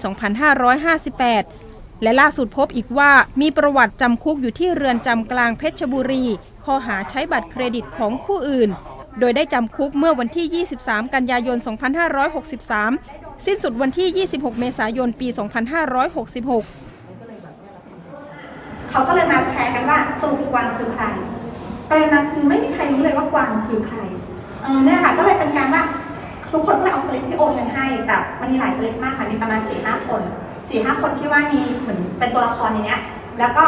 [1.20, 6.26] 2558 และล่าสุดพบอีกว่ามีประวัติจำคุกอยู่ที่เรือนจำกลางเพชรบุรี
[6.64, 8.70] ข้อหาใช้บัตรเครดิตของผู้อื่น
[9.20, 11.58] โดยได้จำคุกเมื่อวันที่ 23 กันยายน
[12.72, 16.79] 2563 สิ้นสุดวันที่ 26 เมษายน ปี 2566
[18.92, 21.06] เขาก็เลยมาแชร์กันว่าสรุปกวางคือใคร
[21.90, 24.00] ประเด็นนั้นคือไม่มีใครรู้เลยว่ากวางคือใคร
[24.64, 25.84] เออเนี่ยค่ะก็เลยเป็นการว่า
[26.52, 30.22] ทุกคนก็เลยเอาสลิปที่โอนเงินให้ แต่มันมีหลายสลิปมากค่ะมีประมาณสี่ห้าคน
[30.70, 32.98] สี่ห้าคนที่ว่ามีเหมือนเป็นตัวละครในนี้
[33.40, 33.66] แล้วก็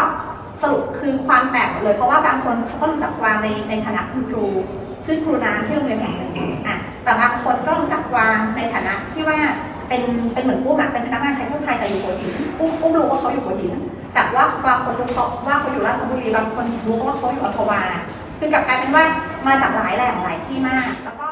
[0.61, 4.45] สรุปคือความแตกหมดเลย เพราะว่าบางคนเขาก็รู้จักกวางในในฐานะคุณครู
[5.05, 6.33] ชื่อครูน้ำที่โรงเรียนแห่งหนึ่ง
[6.67, 9.37] อะแต่บางคนก็รู้จักกวางในฐานะที่ว่า
[9.87, 10.01] เป็น
[10.33, 13.73] เป็นเหมือนอุ้มอะเป็นพนักงานไทยทั่วไทยแต่อยู่หัวหินอุ้มอุ้มรู้ว่าเขาอยู่หัวหิน
[14.13, 17.81] แต่ว่าบางคนรู้เขาว่าเขาอยู่ราชบุรีบางคนรู้เขาว่าเขาอยู่อัมพวา
[18.39, 19.05] คือกลับกลายเป็นว่า
[19.47, 21.27] มาจากหลายแหล่งหลายที่มากแล้วก็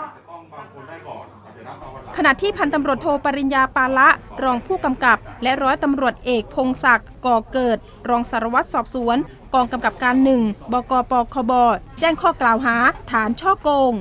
[2.17, 4.09] ขณะที่พันตำรวจโทปริญญาปาละ
[4.43, 7.77] รองผู้กำกับ และร้อยตำรวจเอกพงศักดิ์ก่อเกิด
[8.09, 9.17] รองสารวัตรสอบสวน
[9.53, 10.41] กองกำกับการหนึ่ง
[10.73, 11.51] บกปคบ
[11.99, 12.75] แจ้งข้อกล่าวหา
[13.11, 13.93] ฐานช่อโกง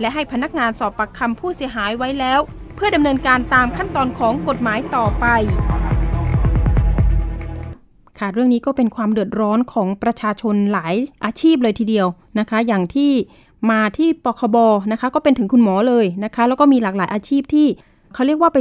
[0.00, 2.40] และให้พนักงานสอบปากคำผู้เสียหายไว้แล้ว
[2.76, 5.26] เพื่อดำเนินการตามขั้นตอนของกฎหมายต่อไป
[8.18, 12.06] ค่ะเรื่องนี้ก็เป็นความเดือดร้อนของประชาชนหลายอาชีพเลยทีเดียว
[12.38, 13.10] นะคะ อย่างที่
[13.70, 14.56] มาที่ปคบ
[14.92, 17.66] นะคะ ก็เป็นถึงคุณหมอเลยนะคะ แล้วก็มีหลากหลายอาชีพที่
[18.14, 18.58] เขาเรียกว่าไป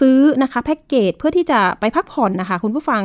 [0.00, 3.02] ซื้อนะคะแพ็กเกจเพื่อที่จะไปพักผ่อนนะคะคุณผู้ฟัง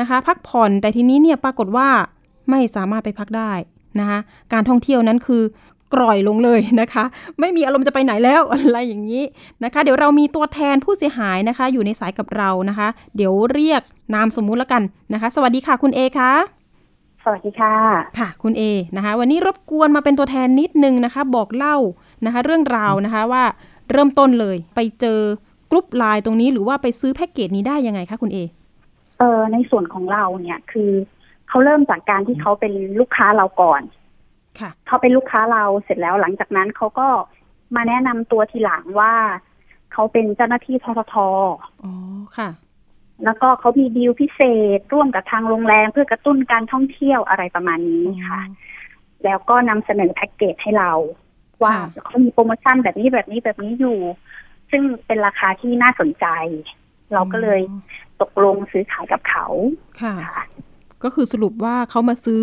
[0.00, 1.88] นะคะ พักผ่อนแต่ทีนี้เนี่ยปรากฏว่า
[2.50, 3.52] ไม่สามารถไปพักได้
[4.00, 4.18] นะคะ
[4.52, 5.42] การท่องเที่ยวนั้นคือ
[5.94, 7.04] กร่อยลงเลยนะคะ
[7.40, 9.24] ไม่มีอารมณ์จะไปไหนแล้วอะไรอย่างนี้
[9.64, 13.82] นะคะ เดี๋ยวเรามีตัวแทนผู้เสียหายนะคะ อยู่ในสายกับเรานะคะ เดี๋ยวเรียก
[14.14, 16.32] นามสมมุติแล้วกันนะคะ สวัสดีค่ะคุณเอคะ
[17.24, 17.74] สวัสดีค่ะ
[18.18, 18.62] ค่ะ คุณเอ
[18.96, 21.76] นะคะ วันนี้รบกวนมาเป็นตัวแทนนิดนึงนะคะ บอกเล่า
[22.26, 23.44] นะคะ เรื่องราวนะคะว่า
[23.92, 25.20] เริ่มต้นเลยไปเจอ
[25.70, 28.38] กรุ๊ปไลน์ตรงนี้หรือว่าไปซื้อแพ็กเกจนี้ได้ยังไงคะคุณเอ
[29.18, 30.90] เออในส่วนของเราเนี่ยคือ
[31.48, 33.97] เขาเริ่มจากการที่เขาเป็นลูกค้าเราก่อนค่ะ
[34.86, 37.08] เขาเป็นลูกค้าเราเสร็จแล้วหลังจากนั้นเขาก็
[37.76, 39.14] มาแนะนำตัวทีหลังว่า
[39.92, 41.14] เขาเป็นเจ้าหน้าที่ททท.
[41.82, 41.92] อ๋อ
[42.38, 42.48] ค่ะ
[43.24, 44.40] แล้วก็เขามีดีลพิเศ
[44.78, 48.42] ษร่วมกับทางโรงแรมเพื่อกระตุ้นการท่องเที่ยวอะไรประมาณนี้ค่ะ
[49.24, 50.92] แล้วก็นำเสนอแพ็กเกจให้เรา
[51.62, 53.98] ว่าค่ะเขามีโปรโมชั่นแบบนี้แบบนี้แบบนี้อยู่
[54.70, 56.26] ซึ่งเป็นราคาที่น่าสนใจ
[57.12, 57.80] เราก็เลยอ๋อ
[58.22, 59.46] ตกลงซื้อขายกับเขา
[60.00, 60.40] ค่ะค่ะ
[61.04, 62.42] ก็คือสรุปว่าเขามาซื้อ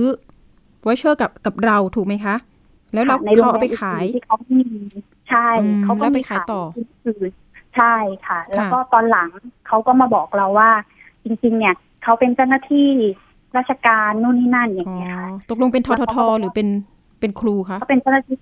[0.86, 2.36] voucher กับกับเราถูกไหมคะ
[2.94, 4.64] แล้วเราในโรงเขาแรเอามไปขายที่เขามี
[5.30, 7.32] ใช่อืมเขาก็แล้วไปมีขายต่อที่อื่น
[7.76, 7.96] ใช่
[8.28, 9.30] ค่ะ แล้วก็ตอนหลัง
[9.68, 10.72] เขาก็มาบอกเราว่า
[11.24, 12.90] จริง ๆ เนี่ยเขาเป็นเจ้าหน้าที่
[13.58, 16.68] ราชการนู่นนี่นั่นอย่างอ๋อเงี้ยค่ะตกลงเป็นทททหรือเป็น
[17.20, 18.38] เป็นครูคะเขาเป็นเจ้าหน้าที่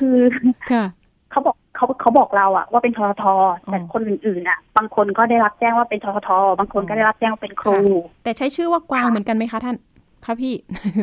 [0.00, 0.16] คือ
[0.70, 0.84] ค่ะ
[1.30, 3.24] เขาบอกเขาเขาบอกเราอะว่าเป็นททท
[3.68, 7.78] แต่อ๋อคนอื่นๆอะบางคนก็ได้รับแจ้งว่าเป็นทททบางคนก็ได้รับแจ้งว่าเป็นครู
[8.22, 9.76] แต่ใช้ชื่อว่ากวางค่ะเหมือนกันไหมคะท่าน
[10.24, 10.54] คะพี่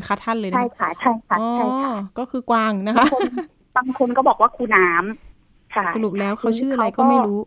[0.08, 3.24] คะท่านเลยนะใช่ค่ะใช่ค่ะอ๋อใช่ค่ะก็คือกวางนะคะบางคน
[3.78, 7.40] บางคนก็บอกว่าครูน้ำค่ะสรุปแล้วเขาชื่ออะไรก็ไม่รู้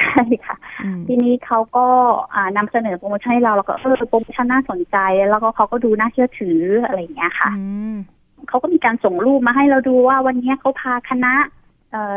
[0.00, 1.86] ใช่ค่ะอืมทีนี้เขาก็
[2.34, 4.96] อ่านำเสนอโปรโมชั่นให้เราแล้วก็เออโปรโมชั่นน่าสนใจ
[5.30, 7.94] แล้วก็เขาก็ดูน่าเชื่อถืออะไรอย่างเงี้ยค่ะอืม
[8.48, 11.65] เขาก็มีการส่งรูปมาให้เราดูว่าวันนี้เขาพาคณะเอ่อ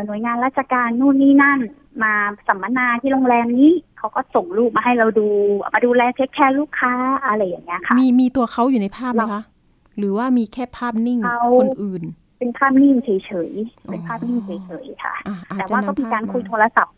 [0.06, 1.60] หน่วยงานราชการนู่นนี่นั่น
[2.04, 2.13] มา
[2.48, 5.28] สัมมนาที่โรงแรมนี้เขาก็ส่งรูปมาให้เราดู
[5.74, 6.94] มาดูแลเทคแคร์ลูกค้า
[7.26, 9.44] อะไรอย่างเงี้ยค่ะ มีมีตัวเขาอยู่ในภาพไหมเราคะ
[9.98, 12.04] หรือว่ามีแค่ภาพนิ่งเขาคนอื่น
[12.39, 16.96] เป็นภาพนิ่งเฉยๆเป็นอ๋อภาพนิ่งเฉยๆค่ะอะอาจแต่จะว่าก็นำมีภาพการคุยโทมารศัพท์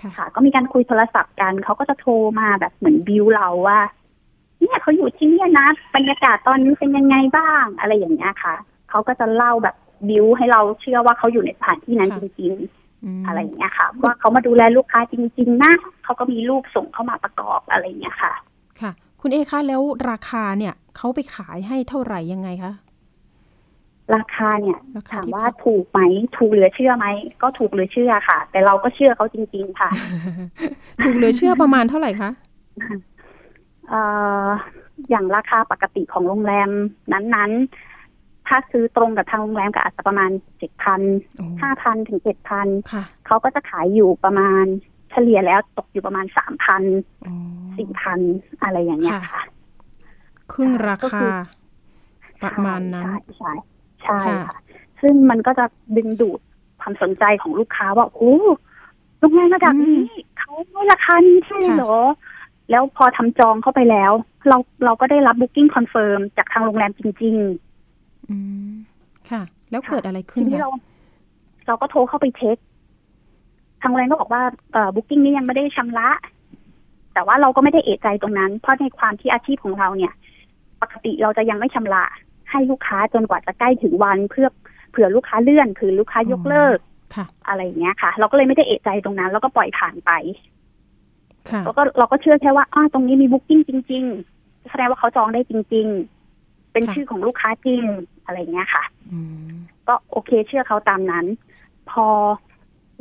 [0.00, 3.78] ค่ะค่ะ ก็มีการคุยโทรศัพท์กันเขาก็จะโทรมาแบบเหมือนบิวเราว่า
[4.60, 8.54] เนี่ยเขาอยู่ที่เนี่ยนะบรรยากาศตอนนี้เป็นยังไงบ้างอะไรอย่างเงี้ยค่ะ
[8.90, 9.76] เขาก็จะเล่าแบบ
[10.08, 12.52] บิวให้เราเชื่อว่าเขาอยู่ในสถานที่นั้นจริง
[13.18, 15.72] มๆอะไรอย่างเงี้ยค่ะ ว่าเขามาดูแลลูกค้าจริง ๆ นะ
[16.04, 18.32] เขาก็มีรูปส่งเข้ามาประกอบอะไรอย่างเงี้ยค่ะ
[18.80, 22.72] ค่ะ คุณเอคะแล้วราคาเนี่ยเขาไปขายให้เท่าไหร่ยังไงคะ
[24.14, 26.00] ราคาเนี่ยราคาถามที่ว่าพักถูกไหม
[26.36, 27.06] ถูกเหลือเชื่อไหม
[27.42, 29.90] ก็ถูกเหลือเชื่อค่ะ แต่เราก็เชื่อเขาจริง ๆ ค่ะ
[31.04, 32.30] ถูกเหลือเชื่อประมาณเท่าไหร่คะ
[33.88, 34.00] เอ่
[34.46, 34.48] อ
[35.10, 36.70] อย่างราคาปกติของโรงแรม
[37.12, 37.95] นั้นๆ
[38.48, 41.00] ถ้าซื้อตรงกับทางโรงแรมก็อาจจะประมาณเจ็ดพัน
[41.36, 44.64] โอ้ห้าพันถึงเจ็ดพันค่ะเขาก็จะขายอยู่ประมาณ
[45.10, 46.82] เฉลี่ยแล้วตกอยู่ประมาณสามพัน
[47.26, 47.34] อ๋อ
[47.76, 48.20] สี่พัน
[48.62, 49.42] อะไรอย่างเงี้ยค่ะ
[50.52, 53.52] ครึ่งราก็คืคาอประมาณนั้นใช่ใช่
[54.02, 54.58] ใช่ค่ะค่ะ
[55.00, 55.64] ซึ่งมันก็จะ
[55.96, 56.40] ดึงดูด
[56.80, 58.36] ความสนใจของลูกค้าว่าโอ้
[59.20, 60.06] โรงแรมระดับนี้
[60.38, 61.96] เขาให้ราคานี้ใช่เหรอ
[62.70, 64.12] แล้วพอทำจองเข้าไปแล้ว
[64.48, 67.36] เราเราก็ได้รับ Booking Confirm จากทางโรงแรมจริง
[68.30, 68.36] อื
[68.70, 68.72] ม
[69.30, 70.70] ค่ะ แล้วค่ะเกิดอะไรๆขึ้นทีนี้คะเรา
[71.66, 72.56] เราก็โทรเข้าไปเช็ค
[73.82, 76.08] ทางโรงแรมก็บอกว่าเอ่อ Booking นี้ยังไม่ได้ชำระ
[77.14, 80.12] แต่ว่าเราก็ไม่ได้เอะใจตรงนั้น เพราะในความที่อาชีพของเราเนี่ย
[80.82, 82.04] ปกติเราจะยังไม่ชำระ
[82.50, 84.48] ให้ลูกค้าจนกว่าจะใกล้ถึงวันเพื่อ
[84.90, 86.78] เผื่อลูกค้าเลื่อนเผื่อลูกค้ายกเลิก
[87.14, 90.10] ค่ะอะไรอย่างเงี้ยค่ะ เราก็เลยไม่ได้เอะใจตรงนั้น แล้วก็ปล่อยผ่านไป
[91.50, 94.04] ค่ะแล้วก็เราก็เชื่อแค่ว่าอ้าตรงนี้มีบุ๊กิ้งจริง
[94.36, 96.15] ๆ แสดงว่าเขาจองได้จริง ๆ
[96.76, 97.84] เป็นค่ะชื่อของลูกค้าจริง
[98.24, 99.48] อะไรอย่างเงี้ยค่ะอืม
[99.88, 101.26] ก็โอเคเชื่อเขาตามนั้น
[101.90, 102.06] พอ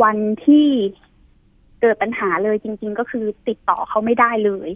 [0.04, 0.68] วันที่
[1.82, 4.70] เกิดปัญหาเลยจริง ๆ ก็คือติดต่อเขาไม่ได้เลย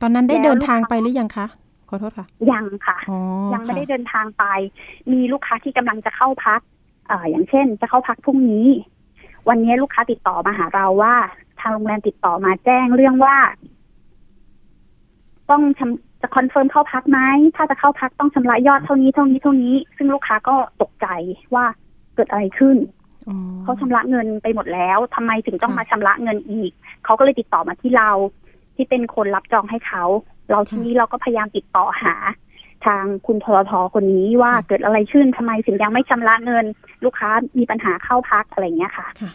[0.00, 1.46] ตอนนั้นได้แล้วเดินทางลูกค้าไปหรือยังคะ
[1.88, 3.18] ขอโทษค่ะ ยังค่ะอ๋อ
[3.52, 4.44] ยังไม่ได้ค่ะเดินทางไป
[5.12, 6.60] มีลูกค้าที่กำลังจะเข้าพัก
[7.10, 8.66] อ่าอย่างเช่น จะเข้าพักพรุ่งนี้
[9.48, 11.14] วันนี้ลูกค้าติดต่อมาหาเราว่า
[11.60, 13.36] ทางโรงแรมติดต่อมาแจ้งเรื่องว่า
[15.50, 17.18] ต้องชำ จะ confirm เข้าพักไหม
[17.56, 21.06] ถ้าจะเข้าพักต้องชำระยอดเท่านี้เท่านี้เท่านี้ ซึ่งลูกค้าก็ตกใจ
[21.54, 21.64] ว่า
[22.14, 22.76] เกิดอะไรขึ้น
[23.28, 26.72] อ๋อเขาชำระเงินไปหมดแล้วทำไมถึงต้องค่ะมาชำระเงินอีก
[27.04, 28.10] เขาก็เลยติดต่อมาที่เรา
[28.76, 30.04] ที่เป็นคนรับจองให้เขา
[30.50, 32.14] เราทีนี้เราก็พยายามติดต่อหา
[32.86, 33.72] ทางคุณ ททท.
[33.94, 36.64] คนนี้ว่าเกิดอะไรขึ้นทำไมถึงยังไม่ชำระเงิน
[37.04, 39.32] ลูกค้ามีปัญหาเข้าพักอะไรอย่างเงี้ยค่ะค่ะ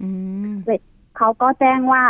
[0.00, 0.08] อื
[0.50, 0.54] ม
[1.16, 2.02] เขาก็แจ้งว่า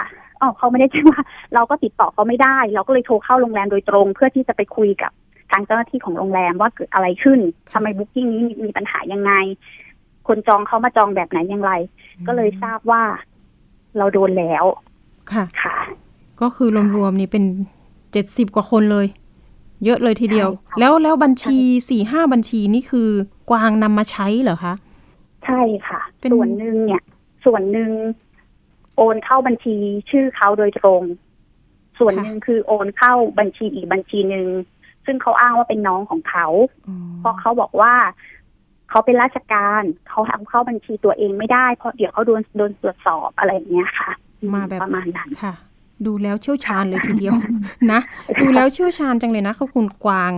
[0.43, 1.23] อ๋อเขาไม่ได้แจ้งว่า
[1.55, 5.13] เราก็ติดต่อเขาไม่ได้ เราก็เลยโทรเข้าโรงแรมโดยตรง เพื่อที่จะไปคุยกับ
[5.51, 7.41] ทางเจ้าหน้าที่ของโรงแรมว่าเกิดอะไรขึ้น
[7.73, 9.33] ทำไมบุ๊กิ้งนี้มีมีปัญหายังไง
[10.29, 11.73] คนจองเขามาจองแบบไหนอย่างไร
[12.27, 13.03] ก็เลยทราบว่า
[13.99, 14.65] เราโดนแล้ว
[15.33, 15.77] ค่ะ ค่ะ
[16.41, 17.45] ก็คือรวมๆนี่เป็น
[18.13, 19.07] เจ็ดสิบกว่าคนเลย
[19.85, 21.59] เยอะเลยทีเดียวใช่ค่ะแล้วแล้วบัญชี
[21.91, 23.09] สี่ห้าบัญชีนี่คือ
[23.51, 24.75] กวางนำมาใช้เหรอคะ
[25.45, 27.03] ใช่ค่ะเป็นส่วนหนึ่งเนี่ย
[27.45, 27.91] ส่วนหนึ่ง
[28.99, 29.77] โอนเข้าบัญชี
[30.11, 31.03] ชื่อเขาโดยตรง
[31.99, 34.47] ส่วนหนึ่งคือโอนเข้าบัญชีอีกบัญชีหนึ่ง
[35.07, 36.47] ซึ่งเขาอ้างว่าเป็นน้องของเขา
[36.89, 37.95] อ๋อเพราะเขาบอกว่า
[38.91, 44.11] เขาเป็นราชการเขาทำเข้าบัญชีตัวเองไม่ได้เพราะเดี๋ยวเขาโดนโดนตรวจสอบอะไรอย่างเงี้ยค่ะ
[44.55, 45.55] มาแบบประมาณนั้นค่ะ
[46.07, 47.35] ดูแล้วเชี่ยวชาญเลยทีเดียว
[47.93, 48.01] นะ
[48.41, 50.33] ดูแล้วเชี่ยวชาญจังเลยนะขอบคุณกวาง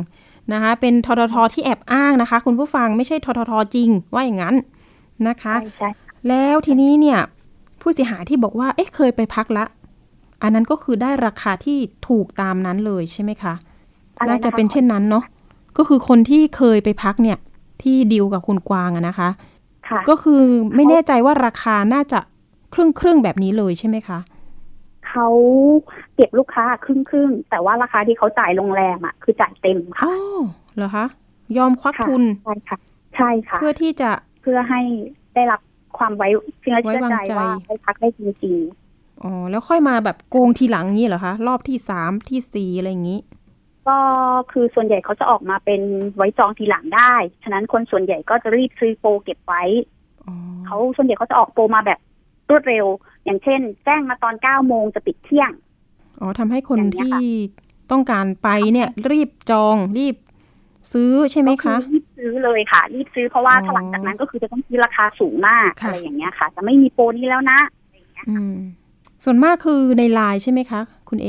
[0.53, 4.55] นะคะ เป็นทททที่แอบอ้างนะคะ คุณผู้ฟังไม่ใช่ทททจริงว่าอย่างนั้น
[5.29, 5.90] นะคะใช่ใช่
[6.29, 7.20] แล้วทีนี้เนี่ย
[7.81, 9.64] ผู้เสียหายที่บอกว่า เอ๊ะ เคยไปพักละ
[10.43, 13.55] อันนั้นก็คือได้ราคาที่ถูกตามนั้นเลยใช่ไหมคะ
[14.21, 15.25] อะไรน่าจะคเป็นเช่นนั้นเนาะ
[15.79, 17.38] ก็คือคนที่เคยไปพักเนี่ย
[17.83, 19.29] ที่ดีลกับคุณกวางอะนะคะ
[19.88, 20.43] ค่ะก็คือ
[20.75, 22.19] ไม่แน่ใจว่าราคาน่าจะ
[22.75, 24.19] ครึ่งครึ่งๆแบบนี้เลยใช่ไหมคะ
[25.09, 25.29] เขา
[26.14, 30.40] เก็บลูกค้าครึ่งครึ่งๆแต่ว่าราคาที่เขาจ่ายโรงแรมอะคือจ่ายเต็มอ๋ค่ะอ
[30.77, 31.07] เหรอคะ
[31.59, 32.79] ยอมควักค่ะทุน ใช่ค่ะ
[33.16, 34.11] ใช่ค่ะ เพื่อที่จะ
[34.43, 34.81] เพื่อให้
[35.35, 35.61] ได้รับ
[35.98, 36.29] ความไว้
[36.61, 38.57] เชื่อไว้เชื่อวางใจใจว่าได้พักได้จริง
[39.24, 43.98] อ๋อแล้วค่อยมาแบบโกงทีหลังนี้เหรอคะรอบที่สามที่สี่อะไรอย่างนี้ๆก็
[44.53, 45.81] คือส่วนใหญ่เขาจะออกมาเป็น
[46.16, 49.62] ไว้จองทีหลังได้ ฉะนั้นคนส่วนใหญ่ก็จะรีบซื้อโปรเก็บไว้
[50.26, 50.35] อ๋อ
[50.66, 51.98] เขาส่วนใหญ่เขาจะออกโปรมาแบบ
[52.50, 52.87] รวดเร็ว
[53.24, 55.50] อย่างเช่น แจ้งมาตอนเก้าโมงจะปิดเที่ยง
[56.20, 57.20] อ๋อทำให้คนอย่างเงี้ยที่ค่ะ
[57.90, 60.16] ต้องการไปเนี่ย รีบจองรีบ
[60.93, 67.59] ซื้อใช่ไหมก็คะรีบซื้อเลยค่ะ รีบซื้อเพราะว่าอ๋อถ้าหลังจากนั้นก็คือจะต้องซื้อราคาสูงมากค่ะอะไรอย่างเงี้ยค่ะ จะไม่มีโปรนี้แล้วนะ
[68.29, 68.55] อืม
[69.25, 71.29] ส่วนมากคือในไลน์ใช่ไหมคะ คุณเอ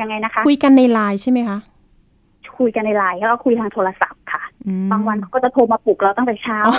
[0.00, 1.58] ยังไงนะคะ คุยกันในไลน์ใช่ไหมคะ
[2.58, 6.74] คุยกันในไลน์แล้วก็คุยทางโทรศัพท์ค่ะอืมบางวันเขาก็จะโทรมาปลุกเราตั้งแต่เช้าอ๋อ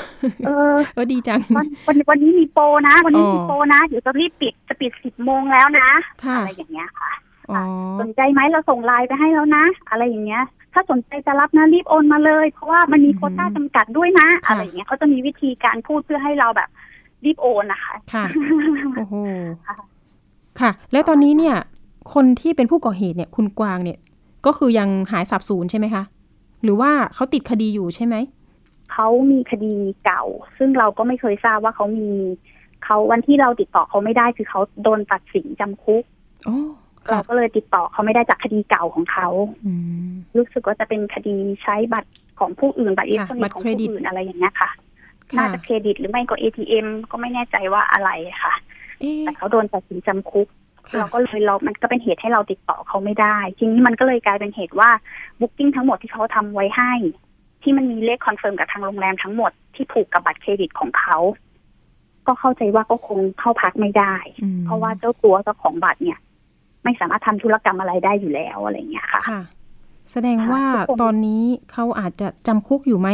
[0.46, 5.90] เออเออดีจังวันวันวันนี้มีโปรนะ วันนี้อ๋อมีโปรนะเดี๋ยวจะรีบปิดจะปิดสิบโมงแล้วนะ
[6.26, 7.12] ค่ะอะไรอย่างเงี้ยค่ะ
[7.52, 7.64] อ๋อ
[8.02, 16.70] สนใจไหมเราส่งไลน์ไปให้แล้วนะ อะไรอย่างเงี้ย ถ้าสนใจจะรับนะรีบโอนมาเลย เพราะว่ามันมีโควต้าจำกัดด้วยนะค่ะอะไรอย่างเงี้ยเขาจะมีวิธีการพูดเพื่อให้เราแบบ
[17.26, 18.26] รีบโอนนะคะ ค่ะ
[18.98, 19.16] โอ้โห
[19.68, 19.76] ค่ะ
[20.60, 21.56] ค่ะ แล้วตอนนี้เนี่ย
[22.14, 24.00] คนที่เป็นผู้ก่อเหตุเนี่ย คุณกวางเนี่ย
[24.46, 26.04] ก็คือยังหายสับสูญใช่ไหมคะ
[26.64, 28.16] หรือว่าเขาติดคดีอยู่ใช่ไหม
[28.94, 29.74] เขามีคดี
[30.06, 30.24] เก่า
[30.58, 32.10] ซึ่งเราก็ไม่เคยทราบว่าเขามี
[32.84, 36.04] เขาวันที่เราติดต่อเขาไม่ได้คือเขาโดนตัดสินจำคุก
[36.48, 36.58] อ๋อ
[37.08, 39.28] เราค่ะก็เลยติดต่อเขาไม่ได้จากคดีเก่าของเขา
[39.66, 39.74] อื
[40.08, 44.70] มรู้สึกว่าจะเป็นคดีใช้บัตรของผู้อื่นบัตรอิเล็กทรอนิบักตส์รของเครดิผู้ตอื่นอะไรอย่างเงี้ยค่ะ
[45.38, 48.10] น่าค่ะจะเครดิตหรือไม่ก็ ATM ก็ไม่แน่ใจว่าอะไร
[48.44, 48.54] ค่ะ
[49.00, 50.48] เอ๊ะแต่เขาโดนตัดสินจำคุก
[50.90, 54.90] ค่ะเราก็เลยเรา มันก็เป็นเหตุให้เราติดต่อเขาไม่ได้ ทีนี้มันก็เลยกลายเป็นเหตุว่า
[55.40, 56.94] booking ทั้งหมดที่เขาทำไว้ให้
[57.64, 61.18] ที่มันมีเลข confirm กับทางโรงแรมทั้งหมดที่ผูกกับบัตรเครดิตของเขา
[62.28, 66.20] ก็เข้าใจว่าก็คงเข้าพักไม่ได้อืมเพราะว่าเจ้าตัวเจ้าของบัตรเนี่ย
[66.84, 69.42] ไม่สามารถทำธุรกรรมอะไรได้อยู่แล้วอะไรอย่างเงี้ยค่ะค่ะ
[70.12, 73.10] แสดงว่าทุกคนตอนนี้เขาอาจจะจำคุกอยู่ไหม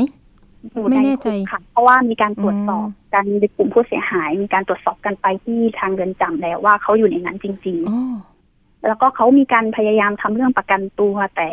[0.74, 11.50] อยู่ไม่แน่ใจคุกค่ะเพราะว่ามีการตรวจสอบอืมกันในกลุ่มผู้เสียหาย มีการตรวจสอบกันไปที่ทางเรือนจำแล้วว่าเขาอยู่ในนั้นจริงอ๋อๆแล้วก็เขามีการพยายามทำเรื่องประกันตัวแต่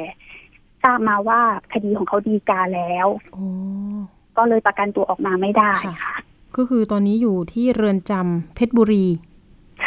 [0.82, 1.40] ทราบมาว่า
[1.72, 3.44] คดีของเขาดีกาแล้วโอ้
[4.36, 6.16] ก็เลยประกันตัวออกมาไม่ได้ค่ะค่ะ
[6.56, 9.04] ก็คือตอนนี้อยู่ที่เรือนจำเพชรบุรี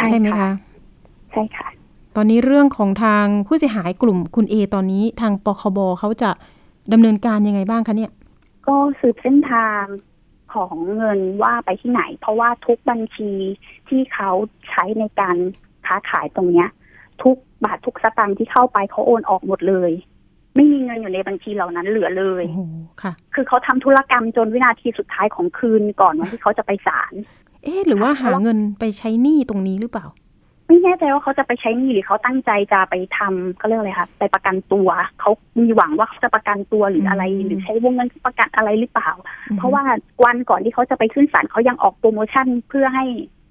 [0.05, 0.51] ใช่ไหมคะ
[1.31, 1.67] ใช่ค่ะ
[2.15, 6.31] ตอนนี้เรื่องของทางผู้เสียหายกลุ่มคุณเอตอนนี้ทางปคบเขาจะ
[6.93, 8.11] ดำเนินการยังไงบ้างคะเนี่ย
[8.67, 9.83] ก็สืบเส้นทาง
[10.53, 13.31] ของเงินว่าไปที่ไหน เพราะว่าทุกบัญชี
[13.89, 14.29] ที่เขา
[14.69, 15.37] ใช้ในการ
[15.85, 16.67] ค้าขายตรงเนี้ย
[17.23, 19.91] ทุกบาททุกสตางค์ที่เข้าไปเขาโอนออกหมดเลย
[20.55, 22.61] ไม่มีเงินอยู่ในบัญชีเหล่านั้นเหลือเลยโอ้โห
[23.01, 27.13] ค่ะ คือเขาทำธุรกรรมจนวินาทีสุดท้ายของคืนก่อนวันที่เขาจะไปศาล
[27.63, 30.05] เอ๊ะหรือว่าหาเงินไปใช้หนี้ตรงนี้หรือเปล่า
[30.73, 34.87] ไม่แน่ใจว่าเขาจะไปใช้หนี้หรือเขาตั้งใจจะไปทำก็เรียกอะไรคะไปประกันตัว
[35.19, 39.09] เขามีหวังว่าเขาจะประกันตัวหรืออะไรอืมหรือใช้วงเงินประกันอะไรหรือเปล่า
[39.49, 39.83] อืมเพราะว่า
[40.25, 43.05] วันก่อนที่เขาจะไปขึ้นศาลเขายังออกโปรโมชั่นเพื่อให้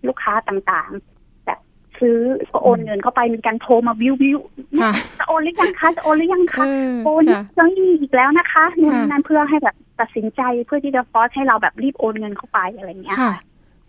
[0.08, 1.58] ลูกค้าต่างๆ แบบ
[2.00, 2.18] ซื้อ
[2.52, 4.38] ก็โอนเงินเข้าไปมีการโทรมาบิวบิว
[4.82, 6.68] ค่ะจะโอนหรือยังคะจะโอนหรือยังเอคะอ
[7.04, 13.34] โอนค่ะยังมีอีกแล้วนะคะนู่นค่ะนี่นั่นเพื่อให้แบบตัดสินใจเพื่อที่จะฟอสให้เราแบบรีบโอนเงินเข้าไปอะไรอย่างเงี้ยค่ะ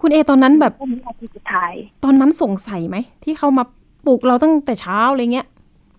[0.06, 3.64] คุณเอตอนนั้นแบบพวกนี้นาทีสุดท้าย ตอนนั้นสงสัยไหม ที่เขามา
[4.06, 5.48] ปลุกเราตั้งแต่เช้าอะไรเงี้ย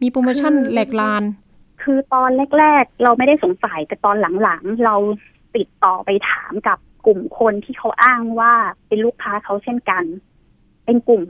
[0.02, 1.22] มีโปรโมชั่นคือแหลกลาน
[1.82, 4.96] คือตอนแรก ๆ เราไม่ได้สงสัยแต่ตอนหลังๆ เรา
[5.56, 8.52] ติดต่อไปถามกับกลุ่มคนที่เขาอ้างว่า
[8.88, 10.04] เป็นลูกค้าเขาเช่นกัน
[10.84, 11.24] เป็นกลุ่ม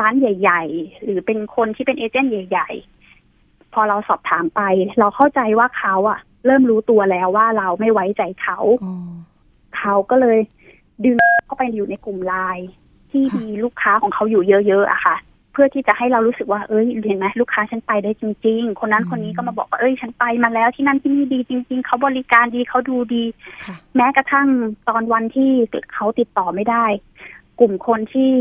[0.00, 2.70] ร้านใหญ่ ๆ หรือเป็นคนที่เป็นเอเจนต์ใหญ่
[3.22, 4.60] ๆ พอเราสอบถามไป
[4.98, 8.94] เราเข้าใจว่าเขาอะเริ่มรู้ตัวแล้วว่าเราไม่ไว้ใจเขาอ๋อ
[9.78, 10.38] เขาก็เลย
[11.04, 12.68] ดึงเข้าไปอยู่ในกลุ่มไลน์
[13.10, 15.16] ที่ค่ะมีลูกค้าของเขาอยู่เยอะๆอะค่ะ
[15.52, 23.24] เพื่อที่จะให้เรารู้สึกว่าเอ้ยเห็นไหมลูกค้าฉันไปได้จริง ๆ คนนั้นคนนี้ก็มาบอกว่าเอ้ยฉันไปมาแล้วที่นั่นที่นี่ดีจริง ๆเขาบริการดีเขาดูดี
[23.64, 24.48] ค่ะแม้กระทั่ง
[24.88, 25.50] ตอนวันที่
[25.94, 26.84] เขาติดต่อไม่ได้
[27.60, 28.32] กลุ่มคนที่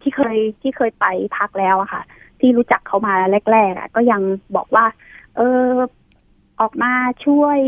[0.00, 1.06] ที่เคยที่เคยไป
[1.36, 2.02] พักแล้วอะค่ะ
[2.40, 3.14] ที่รู้จักเขามา
[3.52, 4.20] แรก ๆอะก็ยัง
[4.56, 4.84] บอกว่า
[5.36, 5.70] เออ
[6.60, 6.92] ออกมา
[7.26, 7.58] ช่วย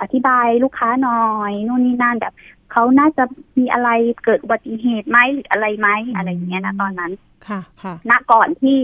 [0.00, 2.34] อธิบายลูกค้าหน่อยนู่นนี่นั่นแบบ
[2.76, 3.24] เขาน่าจะ
[3.58, 3.90] มีอะไร
[4.24, 7.12] เกิดอุบัติเหตุไหมหรืออะไรไหมอะไรอย่างเงี้ยนะตอนนั้น
[7.48, 8.78] ค่ะ ค่ะณก่อนที่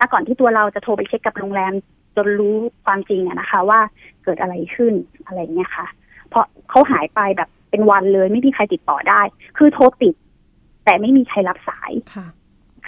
[0.00, 1.72] ณก่อนที่ตัวเราจะโทรไปเช็คกับโรงแรม
[2.16, 3.80] จนรู้ความจริงอะนะคะ ว่า
[4.24, 4.94] เกิดอะไรขึ้น
[5.26, 5.86] อะไรเงี้ยค่ะ
[6.28, 9.20] เพราะเขาหายไปแบบเป็นวันเลยไม่มีใครติดต่อได้
[9.58, 10.14] คือโทรติด
[10.84, 12.26] แต่ไม่มีใครรับสายค่ะ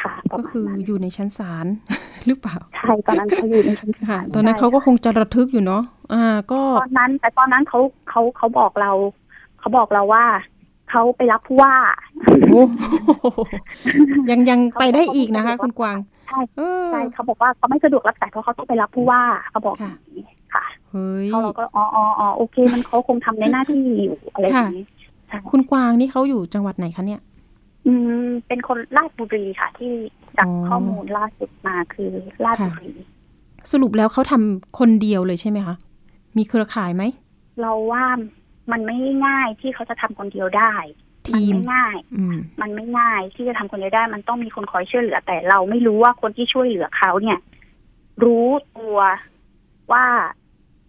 [0.03, 1.67] ค่ะประก็มาณคือนั้นอยู่ในชั้นศาล
[2.27, 8.93] หรือเปล่าใช่ตอนนั้นเขาอยู่ในชั้นศาค่ะลตอนนั้นใช่เขาก็คงจะระทึกอยู่เนาะอ่า ก็ตอนนั้น แต่ตอนนั้นเขาเขาเขาบอกเรา
[9.61, 10.25] เขาบอกเราว่า
[10.91, 11.75] เขาไปรับผู้ว่า
[12.27, 12.55] โอ้โห
[14.31, 24.85] ยังยังไปได้อีกนะคะ คุณกวางใช่เออใช่เขาบอกว่าเขาไม่สะดวกรับสายเพราะเขาต้องไปรับผู้ว่าเขาบอกอค่ะย่างนี้ค่ะเฮ้ยเขาเราก็อ๋ออ๋ออ๋อโอเค มันเขาคงทำในหน้าที่อยู่อะไรอย่างนี้
[25.29, 27.21] ใช่คุณกวางนี่เขาอยู่จังหวัดไหนคะเนี่ย
[27.87, 27.93] อื
[28.27, 29.93] ม เป็นคนราชบุรีค่ะ ที่
[30.39, 32.11] จากอ๋อข้อมูลล่าสุดมาคือ
[32.45, 32.93] ราชบุรี
[33.73, 35.77] สรุปแล้วเขาทำคนเดียวเลยใช่ไหมคะ
[36.37, 37.03] มีเครือข่ายไหม
[37.61, 38.05] เราว่า
[38.73, 40.75] มันไม่ง่ายที่เขาจะทำคนเดียวได้
[41.33, 47.39] มันทีมไม่ง่ายอืมมันไม่ง่ายที่จะทำคนเดียวได้ มันต้องมีคนคอยช่วยเหลือแต่เราไม่รู้ว่าคนที่ช่วยเหลือเขาเนี่ย
[48.25, 48.99] รู้ตัว
[49.93, 50.07] ว่า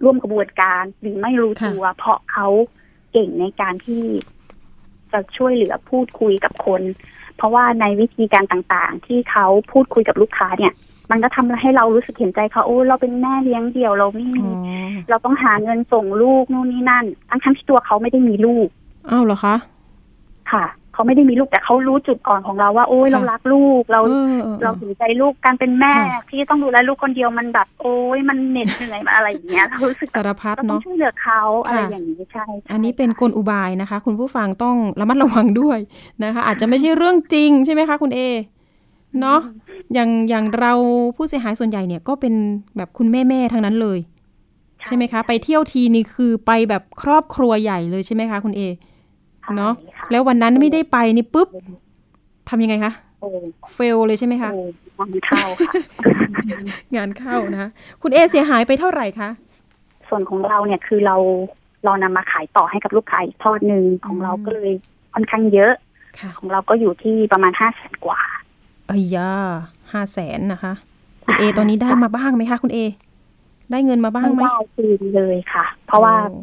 [0.03, 2.47] ร่วมกระบวนการหรือไม่รู้ตัว เพราะเขา
[3.11, 4.03] เก่งในการที่
[5.11, 6.81] จะช่วยเหลือพูดคุยกับคน
[7.37, 10.73] เพราะว่าในวิธีการต่างๆ ที่เขาพูดคุยกับลูกค้าเนี่ย
[11.11, 14.49] มันก็ทำให้เรารู้สึกเห็นใจเขาโอ้เราเป็นแม่เลี้ยงเดี่ยวเราไม่อ๋มีอ
[15.09, 18.67] เราต้องหาเงินส่งลูกนู่นนี่นั่นทั้งๆที่ตัวเขาไม่ได้มีลูก
[19.09, 19.55] อ้าวเหรอคะ
[20.51, 35.79] ค่ะเขาไม่ได้มีลูกแต่เขารู้จุดอ่อนของเราว่า โอ้ยค่ะเรารักลูกเราเออเออเอเราอถึงใจลูกการเป็นแม่ค่ะที่ต้องดูแลลูกคนเดียวมันแบบ โอ้ยมันเหน็ดเหนื่อยมาอะไรอย่างเงี้ยเรารู้สึกสารพัดเราต้อเนาะงช่วยเหลือเขาอะไรค่ะอย่างนี้ใช่ใช่อันนี้เป็นกค่ะลอุบายนะคะ คุณผู้ฟังต้องระมัดระวังด้วย
[36.23, 38.21] นะคะ อาจจะไม่ใช่เรื่องจริงใช่ไหมคะคุณเอ
[39.21, 39.39] เนาะ
[39.93, 40.73] อย่างอย่างเรา
[41.15, 42.33] ผู้เสียหายส่วนใหญ่เนี่ยก็เป็น
[42.77, 43.99] แบบคุณแม่แม่ๆทั้งนั้นเลย
[44.85, 48.61] ใช่ไหมคะ ไปเที่ยวทีนี่คือไปแบบครอบครัวใหญ่เลยใช่ไหมคะ คุณเอ
[49.41, 51.47] ใช่เนาะค่ะแล้ววันนั้นไม่ได้ไปนี่ปุ๊บ
[52.49, 53.29] ทำยังไงคะโอ้
[53.73, 54.61] เฟลเลยใช่ไหมคะโอ้
[54.99, 55.73] มันเข้าค่ะ
[56.95, 57.69] งานเข้านะคะ
[58.01, 59.29] คุณเอเสียหายไปเท่าไหร่คะ
[60.09, 61.15] ส่วนของเราเนี่ยคือเรา
[61.85, 64.71] เรานำมาขายต่อให้กับลูกค้าอีกทอดหนึ่งของเราก็เลย
[65.13, 65.73] ค่อนข้างเยอะ
[66.19, 69.31] ค่ะของเราก็อยู่ที่ประมาณห้าแสนกว่าเอ้ยยา
[69.91, 70.73] ห้าแสนนะคะ
[71.25, 72.79] คุณเอตอนนี้ได้มาบ้างไหมคะคุณเอ
[73.71, 76.39] ได้เงินมาบ้างไหมไม่ได้คืนเลยค่ะ เพราะว่าโอ้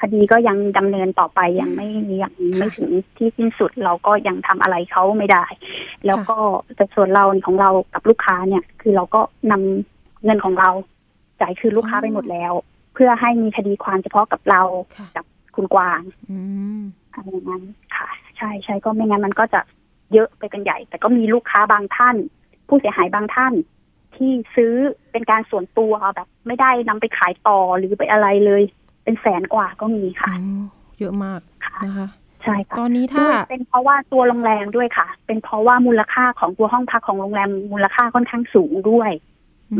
[0.00, 1.88] คดีก็ยังดำเนินต่อไปยังไม่
[2.22, 5.44] ยังไม่ถึงที่สิ้นสุดเราก็ยังทำอะไรเขาไม่ได้
[6.06, 6.36] แล้วก็
[6.76, 10.70] แต่ส่วนเราของเรากับลูกค้าเนี่ย คือเราก็นำเงินของเรา
[11.40, 12.52] จ่ายคืนลูกค้าไปหมดแล้ว
[12.94, 14.62] เพื่อให้มีคดีความเฉพาะกับเรา
[14.96, 16.38] ค่ะกับคุณกวางอื
[16.78, 16.80] ม
[17.14, 17.62] อะไรอย่างนั้น
[17.96, 19.60] ค่ะ ใช่ใช่ก็ไม่งั้นมันก็จะ
[20.14, 22.16] เยอะไปกันใหญ่ แต่ก็มีลูกค้าบางท่าน
[22.68, 23.52] ผู้เสียหายบางท่าน
[24.16, 24.74] ที่ซื้อ
[25.12, 28.62] เป็นการส่วนตัวแบบ ไม่ได้นำไปขายต่อหรือไปอะไรเลย
[29.04, 30.64] เป็นแสนกว่าก็มีค่ะอ๋อ
[31.00, 32.08] เยอะมากค่ะนะคะ
[32.42, 39.10] ใช่ค่ะตอนนี้ถ้าด้วยเป็นเพราะว่าตัวโรงแรมด้วยค่ะ เป็นเพราะว่ามูลค่าของตัวห้องพักของโรงแรมมูลค่าค่อนข้างสูงด้วย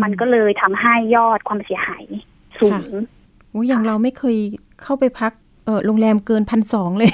[0.02, 2.04] มันก็เลยทำให้ยอดความเสียหาย
[2.60, 2.92] สูง
[3.50, 4.36] โอ้ยอย่างเราไม่เคย
[4.82, 5.32] เข้าไปพัก
[5.64, 7.12] เออโรงแรมเกินพันสองเลย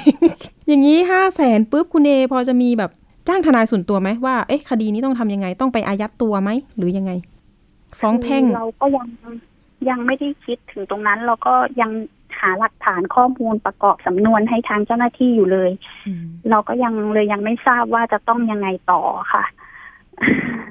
[0.67, 2.91] อย่างนี้ห้าแสนปุ๊บคุณเอพอจะมีแบบ
[3.27, 7.11] จ้างทนายส่วนตัวไหมว่า เอ๊ะ คดีนี้ต้องทำยังไง ต้องไปอายัดตัวไหม หรือยังไง
[7.99, 9.07] ฟ้องแพ่งคือเราก็ยัง
[9.89, 11.91] ยังไม่ได้คิดถึงตรงนั้น เราก็ยัง
[12.39, 15.71] หาหลักฐานข้อมูลประกอบสำนวนให้ทางเจ้าหน้าที่อยู่เลย
[16.07, 19.01] อืมเราก็ยังเลยยังไม่ทราบว่าจะต้องยังไงต่อ
[19.33, 19.43] ค่ะ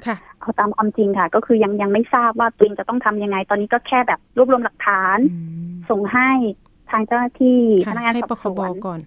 [0.05, 6.29] ค่ะเอาตามความจริงค่ะ ก็คือยังยังไม่ทราบว่าตัวเองจะต้องทำยังไง ตอนนี้ก็แค่แบบรวบรวมหลักฐานอืมส่งให้
[6.91, 8.99] ทางเจ้าหน้าที่พค่ะนักงานให้สอบปคสบวนก่อน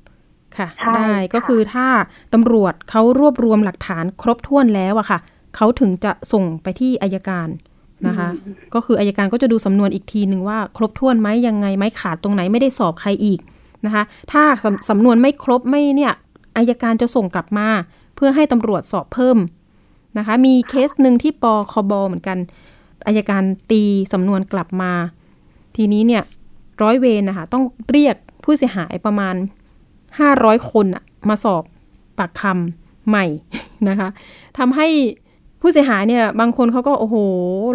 [0.58, 1.86] ค่ะใช่ได้ค่ะก็คือถ้า
[2.34, 5.18] ตำรวจเขารวบรวมหลักฐานครบถ้วนแล้วอะค่ะ
[5.56, 7.48] เขาถึงจะส่งไปที่อายการ
[8.06, 13.40] นะคะอืมก็คืออายการก็จะดูสำนวนอีกทีหนึ่งว่า ครบถ้วนไหมยังไงไหมขาดตรงไหนไม่ได้สอบใครอีก
[13.84, 16.12] นะคะ ถ้าสำสำนวนไม่ครบไม่เนี่ย
[16.56, 17.68] อายการจะส่งกลับมา
[18.16, 19.38] เพื่อให้ตำรวจสอบเพิ่ม
[20.18, 22.38] นะคะ มีเคสหนึ่งที่ปคบเหมือนกัน
[23.06, 24.92] อายการตีสำนวนกลับมา
[25.76, 26.22] ทีนี้เนี่ย
[26.82, 29.34] ร้อยเวรนะคะต้องเรียกผู้เสียหายประมาณ
[30.22, 31.62] 500 คนอะมาสอบ
[32.18, 33.26] ปากคำใหม่
[33.88, 34.08] นะคะ
[34.58, 34.88] ทำให้
[35.60, 37.16] ผู้เสียหายเนี่ยบางคนเขาก็โอ้โห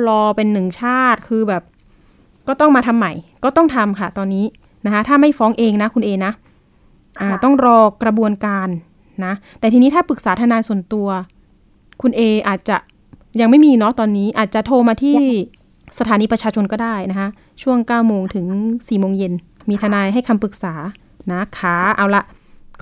[0.07, 1.63] รอเป็นหนึ่งชาติคือแบบ
[2.47, 3.11] ก็ต้องมาทำใหม่
[3.43, 4.45] ก็ต้องทำค่ะตอนนี้
[4.85, 6.33] นะคะถ้าไม่ฟ้องเองนะคุณเอนะ
[7.19, 8.67] อ่าค่ะต้องรอกระบวนการ
[9.25, 11.07] นะ แต่ทีนี้ถ้าปรึกษาทนายส่วนตัว
[12.01, 12.77] คุณเออาจจะ
[13.41, 15.17] ยังไม่มีเนาะตอนนี้อาจจะโทรมาที่
[15.99, 17.27] สถานีประชาชนก็ได้นะคะ
[17.63, 19.33] ช่วง9โมงถึง4โมงเย็น
[19.69, 20.73] มีทนายให้คำปรึกษา
[21.31, 22.23] นะคะ เอาละ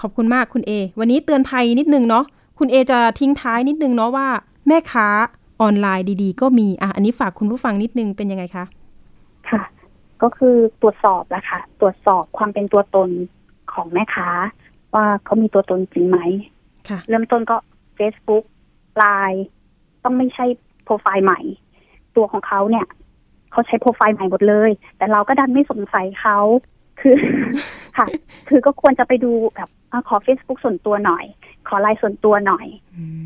[0.01, 2.25] ขอบคุณมากคุณเอวันนี้เตือนภัยนิดนึงเนาะ
[2.59, 4.27] คุณเอจะทิ้งท้ายนิดนึงเนาะว่า
[4.67, 5.07] แม่ค้า
[5.61, 8.65] ออนไลน์ดีๆ ก็มีอะอันนี้ฝากคุณผู้ฟังนิดนึงเป็นยังไงคะ
[9.49, 9.61] ค่ะ
[10.21, 13.09] ก็คือตรวจสอบแหละค่ะตรวจสอบความเป็นตัวตน
[13.73, 14.29] ของแม่ค้า
[14.93, 16.19] ว่าเขามีตัวตนจริงไหม
[16.89, 17.57] ค่ะ เริ่มต้นก็
[17.97, 18.43] Facebook
[18.97, 19.45] ไลน์
[20.03, 20.45] ต้องไม่ใช่
[20.83, 21.39] โปรไฟล์ใหม่
[22.15, 22.85] ตัวของเขาเนี่ย
[23.51, 26.39] เขาใช้โปรไฟล์ใหม่หมดเลย แต่เราก็ดันไม่สงสัยเขา
[27.01, 27.17] คือ
[27.97, 28.07] ค่ะ
[28.49, 31.25] คือก็ควรจะไปดูแบบอะขอ Facebook ส่วนตัวหน่อย
[31.67, 32.67] ขอไลน์ส่วนตัวหน่อย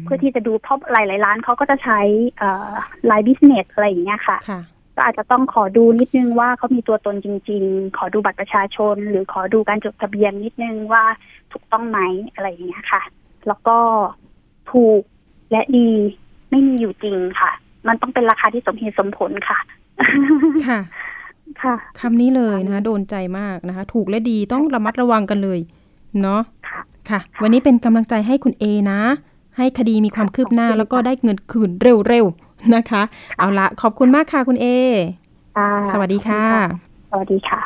[0.03, 1.99] เพื่อที่จะดูเพราะหลายๆร้านเขาก็จะใช้
[2.37, 2.73] เอ่อ
[3.05, 4.61] ไลน์บิสเนสอะไรอย่างเงี้ยค่ะค่ะ
[4.95, 11.03] ก็อาจจะต้องขอดูนิดนึงว่าเขามีตัวตนจริง ๆ ขอดูบัตรประชาชน หรือขอดูการจดทะเบียนนิดนึงว่า
[11.51, 11.99] ถูกต้องไหม
[12.33, 13.01] อะไรอย่างเงี้ยค่ะ
[13.47, 13.77] แล้วก็
[14.71, 15.01] ถูก
[15.51, 15.89] และดี
[16.49, 17.51] ไม่มีอยู่จริงค่ะ
[17.87, 19.59] มันต้องเป็นราคาที่สมเหตุสมผลค่ะ
[20.67, 20.79] ค่ะ
[21.61, 25.59] ค่ะคำนี้เลยนะคะโดนใจมากนะคะ ถูกและดีต้องระมัดระวังกันเลย
[26.21, 26.79] เนาะค่ะ
[27.09, 29.01] ค่ะวันนี้เป็นกำลังใจให้คุณเอนะ
[29.57, 31.69] ให้คดีมีความคืบหน้าขอบคุณแล้วก็ค่ะได้เงินคืน
[32.07, 33.01] เร็วๆนะคะ
[33.37, 34.67] เอาละขอบคุณมากค่ะคุณเอ
[35.57, 36.45] อ่าสวัสดีค่ะ
[37.11, 37.61] สวัสดีค่ะ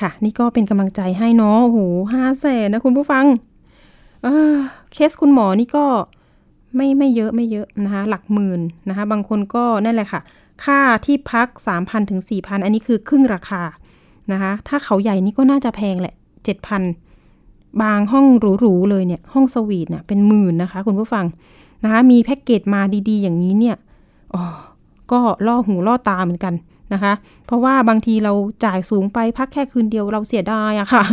[0.00, 1.78] ค่ะ นี่ก็เป็นกำลังใจให้เนาะโอ้โห
[2.12, 3.24] ห้าแสนนะคุณผู้ฟัง
[4.22, 4.54] เออ
[4.92, 5.86] เคสคุณหมอนี่ก็
[6.76, 10.20] ไม่ไม่เยอะไม่เยอะนะคะ หลักหมื่นนะคะ บางคนก็นั่นแหละค่ะ
[10.64, 11.48] ค่าที่พัก
[11.78, 13.62] 3,000ถึง4,000 อันนี้คือครึ่งราคา
[14.32, 16.14] นะคะ ถ้าเขาใหญ่นี่ก็น่าจะแพงแหละ
[16.98, 18.26] 7,000 บางห้อง
[18.60, 21.24] หรูๆเลยเนี่ย ห้องสวีทเนี่ยเป็นหมื่นนะคะ คุณผู้ฟัง
[21.84, 23.76] นะคะ มีแพ็กเกจมาดีๆ อย่างนี้เนี่ย
[24.34, 24.42] อ๋อ
[25.12, 26.54] ก็ล่อหูล่อตาเหมือนกัน
[26.92, 27.12] นะคะ
[27.46, 28.32] เพราะว่าบางทีเรา
[28.64, 31.04] จ่ายสูงไปพักแค่คืนเดียวเราเสียดายอะค่ะ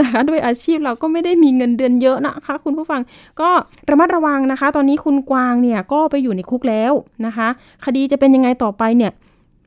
[0.00, 3.00] นะคะด้วยอาชีพเราก็ไม่ได้มีเงินเดือนเยอะนะคะ คุณผู้ฟัง
[3.40, 3.50] ก็
[3.90, 6.92] ระมัดระวังนะคะ ตอนนี้คุณกวางเนี่ยก็ไปอยู่ในคุกแล้ว
[7.26, 7.48] นะคะ
[7.84, 9.12] คดีจะเป็นยังไงต่อไปเนี่ย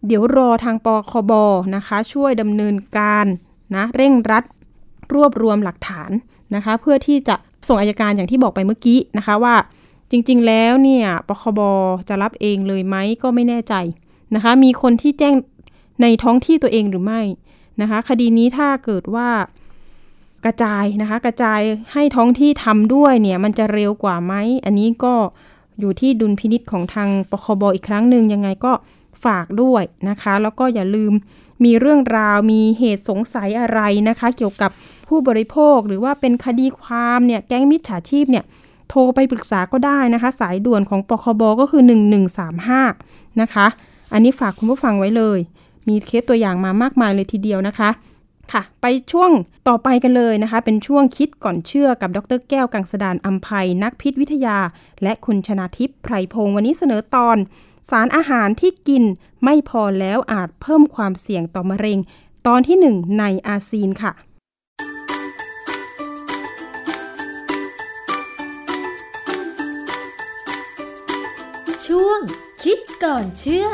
[0.07, 1.31] เดี๋ยวรอทางปคบ
[1.75, 3.25] นะคะ ช่วยดำเนินการ
[3.75, 4.43] นะเร่งรัด
[5.13, 6.11] รวบรวมหลักฐาน
[6.55, 7.35] นะคะ เพื่อที่จะ
[7.67, 9.55] ส่งอายการอย่างที่บอกไปเมื่อกี้นะคะว่า
[10.11, 11.59] จริง ๆ แล้วเนี่ยปคบ
[12.09, 13.73] จะรับเองเลยไหมก็ไม่แน่ใจ
[14.36, 15.34] นะคะ มีคนที่แจ้ง
[16.01, 17.21] ในท้องที่ตัวเองหรือไม่
[17.82, 19.30] นะคะ คดีนี้ถ้าเกิดว่า
[20.45, 21.61] กระจายนะคะ กระจาย
[21.93, 24.34] ให้ท้องที่ทำด้วยเนี่ยมันจะเร็วกว่าไหม
[24.65, 25.13] อันนี้ก็
[25.80, 28.73] อยู่ที่ดุลพินิษของทางปคบอีกครั้งหนึ่งยังไงก็
[29.25, 31.13] ฝากด้วยนะคะ แล้วก็อย่าลืม
[31.63, 34.71] มีเรื่องราวมีเหตุสงสัยอะไรนะคะ เกี่ยวกับ
[35.07, 38.43] ผู้บริโภคหรือว่าเป็นคดีความเนี่ยแก๊งมิจฉาชีพเนี่ย
[38.89, 41.84] โทรไปปรึกษาก็ได้นะคะ สายด่วนของปคบก็คือ
[42.61, 43.67] 1135 นะคะ
[44.13, 45.39] อันนี้ฝากคุณผู้ฟังไว้เลย
[45.87, 47.89] มีเคสตัวอย่างมามากมายเลยทีเดียวนะคะ
[48.51, 49.31] ค่ะ ไปช่วง
[49.67, 54.57] ต่อไปกันเลยนะคะ เป็นช่วงคิดก่อนเชื่อกับดรแก้วกังสดานอัมภัยนักพิษวิทยา
[55.03, 57.37] และคุณชนาทิพย์ไพรพงศ์วันนี้เสนอตอน
[57.89, 59.03] สารอาหารที่กิน
[59.43, 61.99] ไม่พอแล้วอาจเพิ่มความเสี่ยงต่อมะเร็ง
[62.47, 64.13] ตอนที่หนึ่งในอาซีนค่ะ
[71.87, 72.19] ช่วง
[72.63, 73.67] คิดก่อนเชื่อ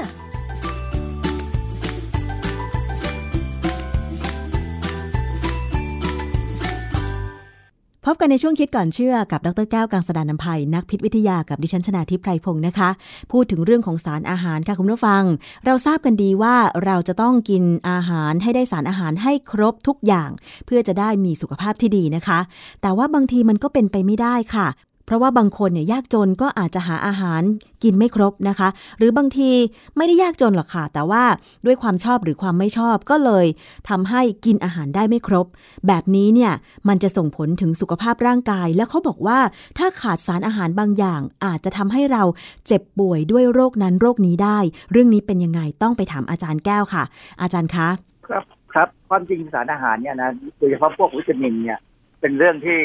[8.08, 12.89] พบกันในช่วงคิดก่อนเชื่อกับดรแก้วกังสดานนภัย นักพิษวิทยากับดิฉันชนาทิพไพรพงศ์นะคะ
[13.32, 15.24] พูดถึงเรื่องของสารอาหารค่ะคุณผู้ฟัง
[15.66, 20.30] เราทราบกันดีว่าเราจะต้องกินอาหารให้ได้สารอาหารให้ครบทุกอย่าง
[20.66, 22.39] เพื่อจะได้มีสุขภาพที่ดีนะคะ
[22.82, 24.68] แต่ว่าบางทีมันก็เป็นไปไม่ได้ค่ะ
[25.06, 27.41] เพราะว่าบางคนเนี่ยยากจนก็อาจจะหาอาหาร
[27.84, 29.51] กินไม่ครบนะคะ หรือบางที
[29.97, 31.24] ไม่ได้ยากจนหรอกค่ะ แต่ว่า
[31.66, 33.45] ด้วยความชอบหรือความไม่ชอบก็เลย
[33.89, 35.45] ทำให้กินอาหารได้ไม่ครบ
[35.88, 36.54] แบบนี้เนี่ย
[36.88, 39.39] มันจะส่งผลถึงสุขภาพร่างกาย แล้วเขาบอกว่า
[39.78, 42.24] ถ้าขาดสารอาหารบางอย่าง อาจจะทำให้เรา
[42.68, 44.60] เจ็บป่วยด้วยโรคนั้นโรคนี้ได้
[44.91, 47.04] เรื่องนี้เป็นยังไงต้องไปถามอาจารย์แก้วค่ะ
[47.41, 47.88] อาจารย์คะ
[48.28, 48.43] ครับ
[48.74, 51.80] ครับความจริงสารอาหารเนี่ยนะโดยเฉพาะพวกวิตามินเนี่ย
[52.22, 52.80] เป็นเรื่องที่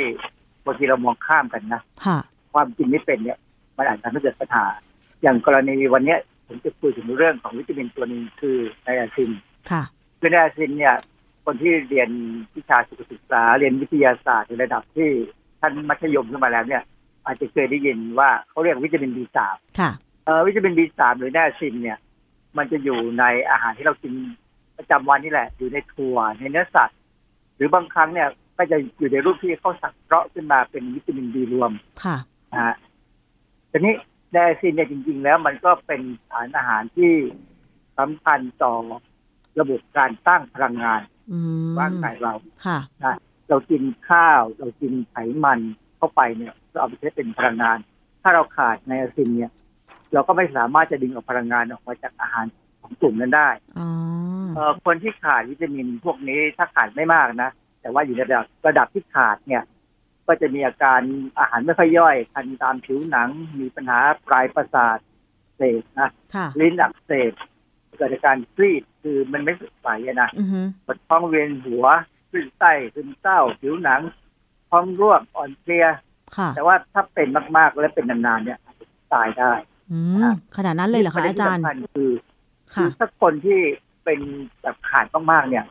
[0.68, 2.18] บางทีเรามองข้ามกันนะค่ะ
[2.52, 3.38] ความจริงไม่เป็นเนี่ย
[3.76, 4.66] มันอาจจะทำให้เกิดปัญหา
[5.22, 9.30] อย่างกรณีวันเนี้ยผมจะคุยถึงเรื่องของวิตามินตัวหนึงคือไนอาซิน
[9.70, 9.82] ค่ะ
[10.20, 10.94] คือไนอาซินเนี่ย
[11.44, 12.10] คนที่เรียน
[12.56, 15.08] วิชาสุขศึกษาเรียนวิทยาศาสตร์ในระดับที่
[15.60, 16.82] ท่านมัธยมขึ้นมาแล้วเนี่ย
[17.26, 19.38] อาจจะเคยได้ยินว่าเขาเรียกวิตามิน B3
[19.78, 19.90] ค่ะ
[20.24, 21.98] เอ่อวิตามิน B3 หรือไนอาซินเนี่ย
[22.56, 24.12] มันจะอยู่ในอาหารที่เรากิน
[24.76, 26.98] ประจำวันนี่แหละ อยู่ในถั่วในเนื้อสัตว์
[27.56, 28.28] หรือบางครั้งเนี่ย
[28.58, 31.72] ก็จะอยู่ในรูปที่เขาสังเคราะห์ขึ้นมาเป็นวิตามิน B รวม
[32.04, 32.16] ค่ะ
[32.52, 32.74] นะฮะ
[33.70, 33.94] ทีนี้
[34.32, 36.00] ไดอาซินเนี่ยจริง ๆ แล้วมันก็เป็น
[36.30, 37.12] สารอาหารที่
[37.98, 38.74] สำคัญต่อ
[39.60, 41.00] ระบบการสร้างพลังงาน
[41.32, 41.38] อื
[41.70, 42.34] มร่างกายเรา
[42.66, 43.16] ค่ะนะ
[43.48, 45.60] เรากินข้าว เรากินไขมัน
[45.96, 47.78] เข้าไปเนี่ยเราเอาไปใช้เป็นพลังงาน
[48.22, 49.52] ถ้าเราขาดไนอาซินเนี่ย
[50.12, 52.46] เราก็ไม่สามารถจะดึงเอาพลังงานออกมาจากอาหาร
[52.80, 53.48] ของกลุ่มนั้นได้
[53.78, 53.88] อ๋อ
[54.54, 57.50] เอ่อคนที่ขาดวิตามินพวกนี้ถ้าขาดไม่มากนะ
[57.88, 59.62] แต่ว่าอยู่ในระดับระดับที่ขาดเนี่ย
[60.26, 61.00] ก็จะมีอาการ
[61.38, 63.28] อาหารไม่ค่อยย่อย คันตามผิวหนัง
[63.60, 64.98] มีปัญหาปลายประสาท
[65.56, 67.32] เสพนะค่ะลิ้นอักเสบ
[67.96, 71.84] เกิดอาการครีดคือมันไม่สดใสอะนะอือฮึปวดท้องเวียนหัว
[72.30, 74.00] คลื่นไส้ซึมเศร้า ผิวหนัง
[74.70, 75.86] ท้องร่วงอ่อนเพลีย
[76.36, 79.52] ค่ะแต่ว่าถ้าเป็นมากๆและเป็นนานๆเนี่ยอาจจะตายได้
[79.92, 82.10] อืมขนาดนั้นเลยเหรอคะอาจารย์ประเด็นที่สำคัญคือ
[82.74, 83.60] คืค่ะอถ้าคนที่
[84.04, 84.20] เป็น
[84.62, 85.64] แบบขาดมากๆเนี่ย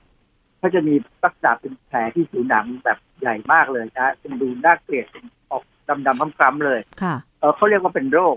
[0.58, 5.64] เขาจะมีลักษณะเป็นแผลที่ผิวหนังแบบใหญ่มากเลยนะเป็นดูน่าเกลียดเป็นออก
[6.08, 8.36] ดำๆคล้ำๆเลยค่ะเออเขาเรียกว่าเป็นโรค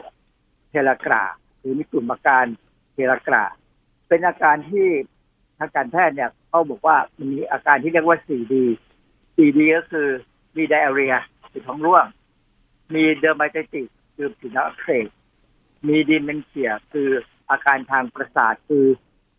[0.71, 1.25] pellagra
[1.59, 2.45] หรือมีกลุ่มอาการ
[2.93, 3.45] pellagra
[4.09, 4.87] เป็นอาการที่
[5.59, 8.55] ทางการแพทย์เนี่ยเขาบอกว่ามันมีอาการที่เรียกว่า 4D
[9.35, 10.09] 4D ก็คือ
[10.57, 11.14] มี diarrhea
[11.51, 12.07] คือท้องร่วง
[12.95, 15.07] มี dermatitis คือผิวหนังอักเสบ
[15.87, 17.09] มีดีเมนเชียคือ
[17.51, 18.85] อาการทางประสาทคือ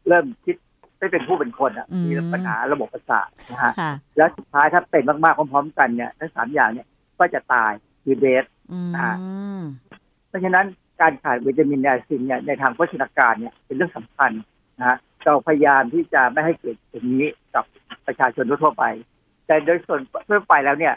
[0.08, 0.56] เริ่มคิด
[1.02, 6.88] ไม่เป็นผู้เป็นคนอะอืมมีปัญหาระบบประสาทนะฮะค่ะแล้วสุดท้ายถ้าเป็นมากๆพร้อมๆกันเนี่ยทั้งสามอย่างเนี่ย
[7.20, 7.72] ก็จะตาย
[8.04, 9.10] คือเดสอืมอ่า
[10.28, 10.66] เพราะฉะนั้น
[11.02, 14.32] การขาดวิตามินไนซินเนี่ยในทางโภชนาการเนี่ยเป็นเรื่องสำคัญ
[14.80, 17.66] นะฮะเราพยายามที่จะไม่ให้เกิดอย่างนี้กับ
[18.08, 18.86] ประชาชนทั่วๆไป
[19.48, 20.00] แต่โดยส่วน
[20.30, 20.96] ทั่วไปแล้วเนี่ย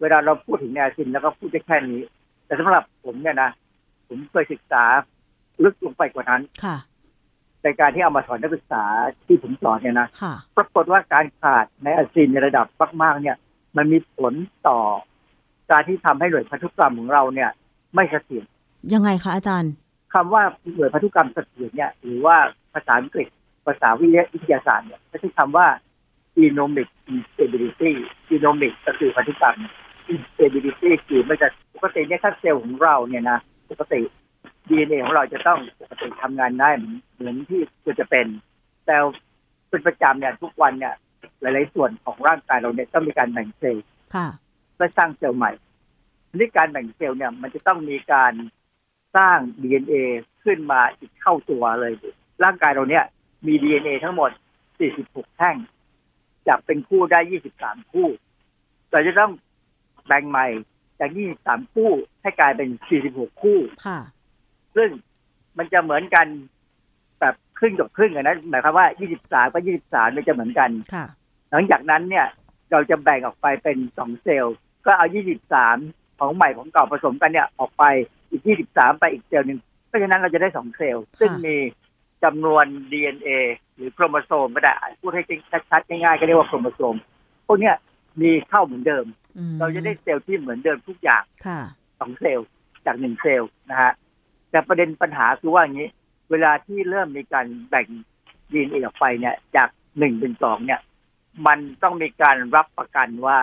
[0.00, 2.00] เวลาเราพูดถึงไนซินแล้วก็พูดได้แค่นี้
[2.46, 3.50] แต่สำหรับผมเนี่ยนะ
[4.08, 4.84] ผมเคยศึกษา
[5.64, 6.76] ลึกลงไปกว่านั้นค่ะ
[7.66, 8.82] ในการที่เอามาสอนนักศึกษา
[9.26, 12.66] ที่ผมสอนเนี่ยนะค่ะปรากฏว่าการขาดในอาซินในระดับ
[13.02, 13.36] มากๆเนี่ย
[13.76, 14.34] มันมีผล
[14.68, 14.78] ต่อ
[15.70, 17.50] การที่ทำให้หน่วยพันธุกรรมของเราเนี่ย
[17.94, 18.44] ไม่เสถียร
[18.92, 19.72] ยังไงคะอาจารย์
[20.14, 20.42] คำว่า
[20.74, 22.36] หน่วยพันธุกรรมเสถียรเนี่ย หรือว่า
[22.74, 23.28] ภาษาอังกฤษ
[23.66, 25.66] ภาษาวิทยาศาสตร์เนี่ยก็ใช้คำว่า
[26.36, 27.92] genomic instability
[28.28, 29.56] genomic ก็คือพันธุกรรม
[30.14, 33.38] instability คือมันจะปกติเนี่ยถ้าเซลล์ของเราเนี่ยนะ
[33.70, 34.00] ปกติ
[34.68, 38.26] DNA ของเราจะต้องปกติทำงานได้เหมือนเหมือนที่ควรจะเป็น
[38.86, 38.96] แต่
[39.68, 40.94] เป็นประจำเนี่ยทุกวันเนี่ย
[41.40, 44.28] หลาย ๆ ส่วนของร่างกายเราเนี่ยต้องมีการแบ่งเซลล์ค่ะ
[44.74, 45.52] เพื่อสร้างเซลล์ใหม่
[46.28, 48.32] ทีนี้การแบ่งเซลล์เนี่ย มันจะต้องมีการ
[49.16, 49.94] สร้าง DNA
[50.44, 51.92] ขึ้นมาอีกเข้าตัวเลย
[52.44, 53.04] ร่างกายเราเนี่ย
[53.46, 54.30] มี DNA ทั้งหมด
[54.84, 55.56] 46 แท่ง
[56.48, 57.20] จะเป็นคู่ได้
[57.54, 58.08] 23 คู่
[58.90, 59.32] เราจะต้อง
[60.06, 60.46] แบ่งใหม่
[61.00, 61.10] จาก
[61.42, 61.90] 23 คู่
[62.22, 62.68] ให้กลายเป็น
[63.06, 64.00] 46 คู่ค่ะ
[64.76, 64.90] ซึ่ง
[65.58, 66.26] มันจะเหมือนกัน
[67.20, 68.86] แบบครึ่งกับครึ่งอะนะหมายความว่า
[69.18, 71.06] 23กับ23มันจะเหมือนกันค่ะ
[71.50, 72.26] หลังจากนั้นเนี่ย
[72.72, 74.56] เราจะแบ่งออกไปเป็นสองเซลล์
[74.86, 75.06] ก็เอา
[75.62, 77.84] 23ของใหม่ของเก่าผสมกันเนี่ย ออกไป
[78.30, 81.56] อีก23ไปอีกเซลล์หนึ่งเพราะฉะนั้นเราจะได้สองเซลล์ ซึ่งมี
[82.24, 83.28] จำนวน DNA
[83.74, 85.22] หรือโครโมโซมก็ได้พูดให้
[85.70, 86.96] ชัดๆง่ายๆก็เรียกว่าโครโมโซม
[87.46, 87.76] พวกเนี้ย
[88.22, 89.06] มีเข้าเหมือนเดิม
[89.38, 91.60] อืมเราจะได้เซลล์ที่เหมือนเดิมทุกอย่างค่ะ
[92.00, 92.46] สองเซลล์
[92.86, 93.92] จากหนึ่งเซลล์นะฮะ
[94.56, 95.90] แต่ประเด็นปัญหาคือว่าอย่างนี้
[96.30, 97.86] เวลาที่เริ่มมีการแบ่ง
[98.52, 100.80] ยีนเอออกไปเนี่ย จากหนึ่งเป็นสองเนี่ย
[101.46, 103.38] มันต้องมีการรับประกันว่า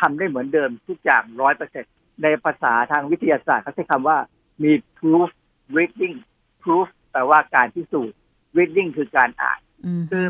[0.00, 1.84] ทำได้เหมือนเดิมทุกอย่างร้อยเปอร์เซ็น
[2.22, 4.18] ในภาษาทางวิทยาศาสตร์เขาใช้คำว่า
[4.62, 5.30] มี proof
[5.76, 6.16] reading
[6.62, 8.16] proof แปลว่าการพิสูจน์
[8.56, 10.24] reading คือการอ่านอืมคือ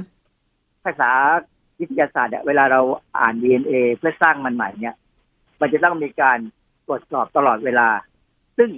[0.84, 1.10] ภาษา
[1.80, 2.80] วิทยาศาสตร์เนี่ยเวลาเรา
[3.18, 4.96] อ่าน DNA เพื่อสร้างมันใหม่เนี่ย
[5.60, 6.38] มันจะต้องมีการ
[6.86, 7.88] ตรวจสอบตลอดเวลา
[8.58, 8.70] ซึ่ง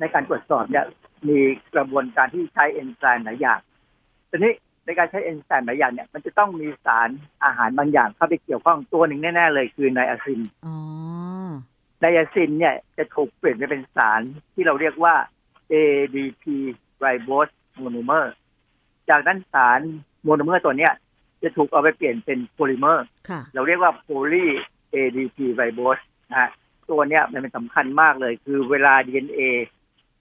[0.00, 0.86] ในการตรวจสอบเนี่ย
[1.28, 1.38] มี
[1.74, 3.60] กระบวนการที่ใช้เอนไซม์หลายอย่าง
[4.30, 4.52] ทีนี้
[4.84, 7.08] ในการใช้เอนไซม์หลายอย่างเนี่ยมันจะต้องมีสาร
[7.44, 10.76] อาหารบางอย่างเข้าไปเกี่ยวข้องตัวหนึ่งแน่ๆเลยคือไนอาซินอ๋อ
[12.00, 14.20] ไนอาซินเนี่ยจะถูกเปลี่ยนไปเป็นสาร
[14.54, 15.14] ที่เราเรียกว่า
[15.72, 16.44] ADP
[17.04, 18.24] ribose monomer
[19.10, 19.80] จากนั้นสาร
[20.24, 20.92] โมโนเมอร์ตัวเนี้ย
[21.42, 24.46] จะถูกเอาไปเปลี่ยนเป็นโพลิเมอร์ค่ะเราเรียกว่า poly
[24.94, 26.50] ADP ribose นะฮะ
[26.90, 29.42] ตัวเนี้ยมันเป็นสำคัญมากเลย คือเวลา DNA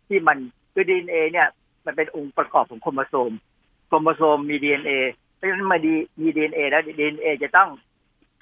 [0.09, 0.37] ที่มัน
[0.73, 1.47] คือ DNA เนี่ย
[1.85, 3.31] มันเป็นองค์ประกอบของโครโมโซม
[3.87, 4.91] โครโมโซมมี DNA
[5.35, 7.69] เพราะฉะนั้นมาดีมี DNA แล้ว DNA จะต้อง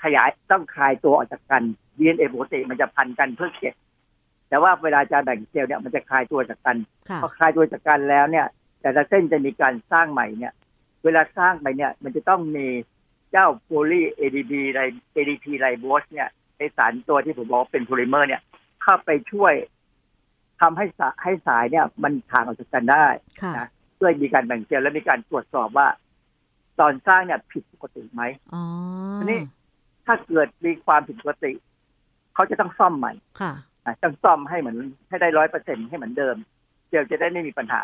[0.04, 1.64] ขยายต้องคลายตัวออกจากกัน
[2.00, 3.74] DNA ปกติมันจะพันกันเพื่อเก็บ
[4.50, 6.78] แต่ว่าเวลาจะแบ่งเซลล์เนี่ยมันจะคลายตัวจากกัน
[7.10, 8.46] ค่ะพอคลายตัวจากกันแล้วเนี่ย
[8.82, 10.54] แต่ละเส้นจะมีการสร้างใหม่เนี่ย
[11.04, 12.68] เวลาสร้างไปเนี่ย มันจะต้องมี
[13.32, 14.82] เจ้าโพลี ADP ไร
[15.16, 18.42] ADP ไรโบสเนี่ยไอสารตัวที่ผมบอกว่าเป็นโพลิเมอร์เนี่ย
[18.84, 19.54] เข้าไปช่วย
[20.62, 23.06] ทำให้สาให้สายเนี่ย มันห่างออกจากกันได้
[23.42, 25.88] ค่ะนะเพื่อมีการแบ่งเซลล์และมีการตรวจสอบว่า
[26.80, 28.64] ตอนสร้างเนี่ยผิดปกติไหมอ๋อ
[29.20, 29.40] ทีนี้
[30.06, 31.52] ถ้าเกิดมีความผิดปกติ
[32.34, 33.54] เขาจะต้องซ่อมใหม่ค่ะ
[33.86, 34.78] อะต้องซ่อมให้เหมือน
[35.10, 36.36] ให้ได้ร้อยเปอร์เซ็นต์ให้เหมือนเดิม
[36.88, 37.84] เซลล์จะได้ไม่มีปัญหา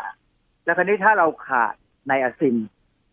[0.64, 1.74] แล้วคราวนี้ถ้าเราขาด
[2.06, 2.56] ไนอาซิน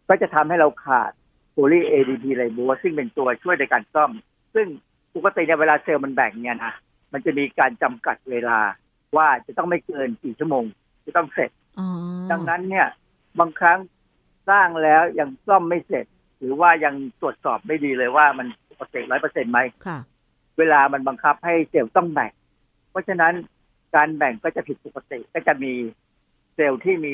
[0.09, 1.11] ก็จะทำให้เราขาด
[1.51, 4.11] poly ADP ribose ซึ่งเป็นตัวช่วยในการซ่อม
[4.55, 4.67] ซึ่ง
[5.15, 6.73] ปกติเนี่ยเวลาเซลล์มันแบ่งเนี่ยนะ
[7.13, 8.59] มันจะมีการจำกัดเวลา
[9.17, 10.63] ว่าจะต้องไม่เกินกี่ชั่วโมง
[11.05, 11.87] จะต้องเสร็จอ๋อ
[12.31, 12.87] ดังนั้นเนี่ย
[13.39, 13.79] บางครั้ง
[14.49, 16.05] สร้างแล้วยังซ่อมไม่เสร็จ
[16.39, 19.99] หรือว่ายังตรวจสอบไม่ดีเลยว่ามันปกติร้อยเปอร์เซ็นต์ไหมค่ะ
[20.57, 22.31] เวลามันบังคับให้เซลล์ต้องแบ่ง
[22.91, 23.33] เพราะฉะนั้น
[23.95, 25.73] การแบ่งก็จะผิดปกติ ก็จะมี
[26.55, 27.11] เซลล์ที่มี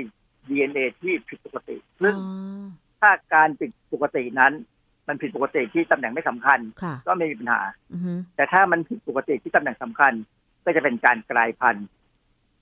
[0.47, 2.23] DNA ที่ผิดปกติ ซึ่งอ๋
[2.63, 2.65] อ
[3.01, 4.53] ถ้าการผิดปกตินั้น
[5.07, 7.61] มันผิดปกติที่ตำแหน่งไม่สำคัญค่ะก็ไม่มีปัญหา
[7.93, 10.13] อือฮึแต่ถ้ามันผิดปกติที่ตำแหน่งสำคัญ
[10.67, 11.87] ก็จะเป็นการกลายพันธุ์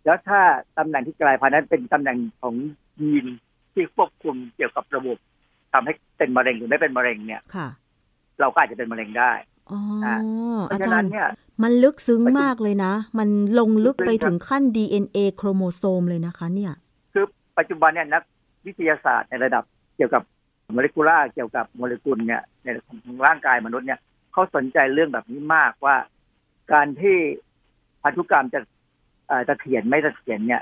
[0.06, 0.42] แล้วถ้า
[0.78, 2.56] ตำแหน่งที่กลายพันธุ์นั้นเป็นตำแหน่งของ
[3.02, 3.26] ยีน
[3.74, 5.18] ที่ควบคุมเกี่ยวกับระบบ
[5.74, 7.68] ทำให้เป็นมะเร็งหรือไม่เป็นมะเร็งเนี่ยค่ะ
[8.40, 9.32] เราก็อาจจะเป็นมะเร็งได้
[9.72, 9.80] อ๋อ
[10.70, 11.28] เพอาราะฉะจานั้รนย์เนี่ย
[11.64, 13.30] มันลึกซึ้งไปถึงมากเลยนะ มัน
[13.60, 16.74] ลงลึกไปลึกครับถึงขั้น DNA โครโมโซมเลยนะคะ เนี่ย
[17.14, 17.26] คือ
[17.58, 18.24] ปัจจุบันเนี่ยนัก
[18.66, 19.64] วิทยาศาสตร์ในระดับ
[19.96, 20.24] เกี่ยวกับ
[20.74, 22.98] โมเลกุลาร์เกี่ยวกับโมเลกุลเนี่ยในของ
[23.28, 24.00] ร่างกายมนุษย์เนี่ย
[24.32, 25.96] เขาสนใจเรื่องแบบนี้มากว่า
[26.74, 27.18] การที่
[28.06, 28.60] พันธุกรรมจะ
[29.28, 30.62] เอ่อจะเถียนไม่จะเถียนเนี่ย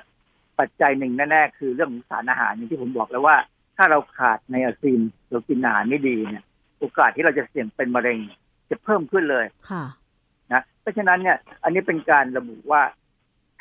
[0.60, 3.36] ปัจจัยหนึ่งแน่ๆคือเรื่องของสารอาหารอย่างที่ผมบอกแล้วว่า
[3.78, 6.44] ถ้าเราขาดไนอาซินเรากินอาหารไม่ดีเนี่ย
[6.80, 8.20] โอกาสที่เราจะเสี่ยงเป็นมะเร็ง
[8.70, 9.86] จะเพิ่มขึ้นเลยค่ะ
[10.54, 12.82] นะเพราะฉะนั้นเนี่ย อันนี้เป็นการระบุว่า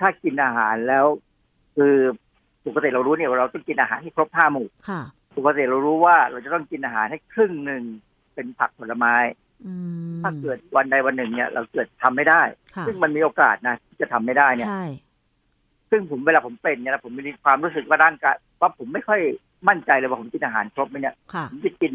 [0.00, 1.06] ถ้ากินอาหารแล้ว
[1.76, 1.94] คือ
[2.66, 5.02] ปกติเรารู้เนี่ยว่าเราต้องกินอาหารที่ครบห้าหมู่ค่ะ
[5.36, 7.82] ปกติเรารู้ว่าเราจะต้องกินอาหารให้ครึ่งหนึ่ง
[8.34, 9.41] เป็นผักผลไม้อืม
[10.22, 12.42] ถ้าเกิดวันใดวันหนึ่งเนี่ย เราเกิดทำไม่ได้
[12.76, 14.84] ค่ะซึ่งมันมีโอกาสนะที่จะทำไม่ได้เนี่ยใช่
[15.90, 19.20] ซึ่งผมเวลาผมเป็นเนี่ยนะผมมีความรู้สึกว่าร่างกายว่าผมไม่ค่อย
[19.68, 21.92] มั่นใจเลยว่าผมกินอาหารครบไหมเนี่ยค่ะผมจะกิน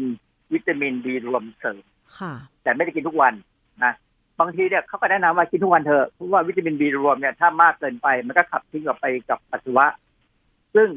[0.52, 1.78] วิตามินบีรวมเสริม
[2.18, 3.34] ค่ะแต่ไม่ได้กินทุกวัน
[3.84, 3.92] นะ
[4.40, 9.86] บางทีเนี่ยเขาก็แนะนำว่ากินทุกวันเถอะเพราะว่าวิตามินบีรวมเนี่ยถ้ามากเกินไปมันก็ขับทิ้งออกไปกับปัสสาวะ
[10.74, 10.88] ซึ่ง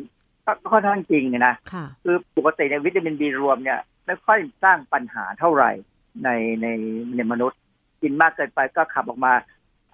[0.45, 5.72] ก็ก็ค่อนข้างจริงนะค่ะคือปกติในยวิตามินบีรวมเนี่ยไม่ค่อยสร้างปัญหาเท่าไหร่
[6.24, 6.30] ใน
[6.62, 6.68] ใน
[7.16, 7.59] ในมนุษย์
[8.01, 9.34] กินมากเกินไปก็ขับออกมา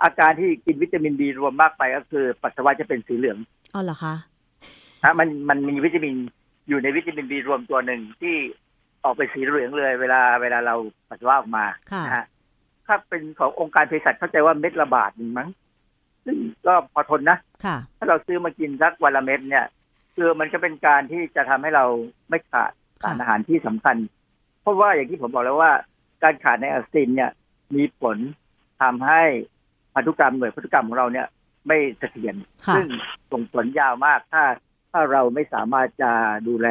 [0.04, 3.38] อาการที่กินวิตามินบีรวมมากไปก็คือ ปัสสาวะจะเป็นสีเหลือง
[3.74, 4.16] อ๋อเหรอคะ
[5.04, 6.16] นะมันมันมีวิตามิน
[6.68, 8.36] อยู่ในวิตามินบีรวมตัวหนึ่งที่
[9.04, 10.76] ออกเป็นสีเหลืองเลย เวลาเวลาเรา
[11.10, 12.26] ปัสสาวะออกมาค่ะนะฮะ
[12.86, 15.50] ถ้าเป็นขององค์การเภสัชเข้าใจว่าเม็ดละบาทหนึ่งมั้ง
[16.26, 16.38] ซึ่ง
[16.68, 19.66] ก็พอทนนะค่ะถ้าเราซื้อมากินสักวันละเม็ดเนี่ย
[20.16, 21.86] คือมันก็เป็นการที่จะทำให้เรา
[22.30, 22.72] ไม่ขาด
[23.04, 23.96] สารค่ะอาหารที่สำคัญ
[24.62, 25.72] เพราะว่าอย่างที่ผมบอกแล้วว่า
[26.24, 27.32] การขาดในอะซินเนี่ย
[27.76, 28.18] มีผล
[28.82, 29.24] ทำให้
[29.96, 31.28] พันธุกรรมหน่วยพันธุกรรมของเราเนี่ย
[31.68, 32.36] ไม่เสถียร
[32.68, 32.88] ค่ะซึ่ง
[33.32, 34.44] ส่งผลยาวมากถ้า
[34.92, 36.12] ถ้าเราไม่สามารถจะ
[36.48, 36.68] ดูแล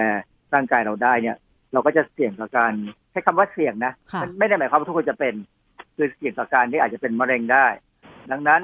[0.55, 1.37] ร่างกายเราได้เนี่ย
[1.73, 2.73] เราก็จะเสี่ยงกับการ
[3.11, 5.35] ใช้คำว่าเสี่ยงนะค่ะมันไม่ได้หมายความว่าทุกคนจะเป็น
[5.97, 7.67] คือเสี่ยงกับการที่อาจจะเป็นมะเร็งได้
[8.31, 8.63] ดังนั้น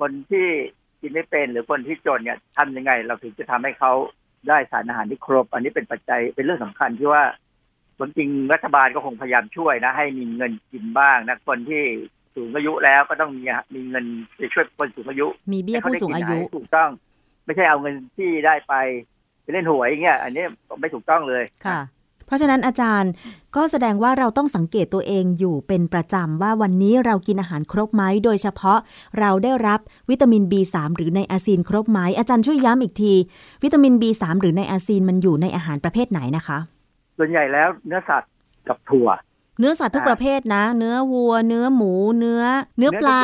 [0.00, 0.46] คนที่
[1.00, 3.92] กินไม่เป็นหรือคนที่จนเนี่ยทำยังไง เราถึงจะทำให้เขา
[4.48, 7.22] ได้สารอาหารที่ครบ อันนี้เป็นปัจจัยเป็นเรื่องสำคัญที่ว่า
[7.98, 11.82] คนจริงรัฐบาลก็คงพยายามช่วยนะ ให้มีเงินกินบ้างนะคนที่
[12.34, 13.42] สูงอายุแล้วก็ต้องมี
[13.74, 14.04] มีเงิน
[14.36, 16.90] ไปช่วยคนสูงอายุ มีเบี้ยผู้สูงอายุให้เขได้กินให้ถูกต้อง
[17.44, 18.74] ไม่ใช่เอาเงินที่ได้ไป
[19.42, 20.44] ไปเล่นหวยอย่างเงี้ยอันนี้
[20.80, 21.80] ไม่ถูกต้องเลยค่ะ
[22.26, 23.12] เพราะฉะนั้นอาจารย์
[23.56, 28.78] ก็แสดงว่าเราต้องสังเกตตัวเองอยู่เป็นประจำว่าวันนี้เรากินอาหารครบไหมโดยเฉพาะ
[29.18, 29.80] เราได้รับ
[30.10, 33.14] วิตามิน B3 หรือในอาซีนครบไหมอาจารย์ช่วยย้ำอีกที
[33.62, 36.58] วิตามิน B3 หรือในอาซีนมันอยู่ในอาหารประเภทไหนนะคะ
[37.18, 38.32] ส่วนใหญ่แล้วเนื้อสัตว์
[38.68, 39.08] กับถั่ว
[39.58, 42.42] เนื้อสัตว์ทุกอ่าประเภทนะ เนื้อวัว เนื้อหมู เนื้อ
[42.78, 43.20] เนื้อปลา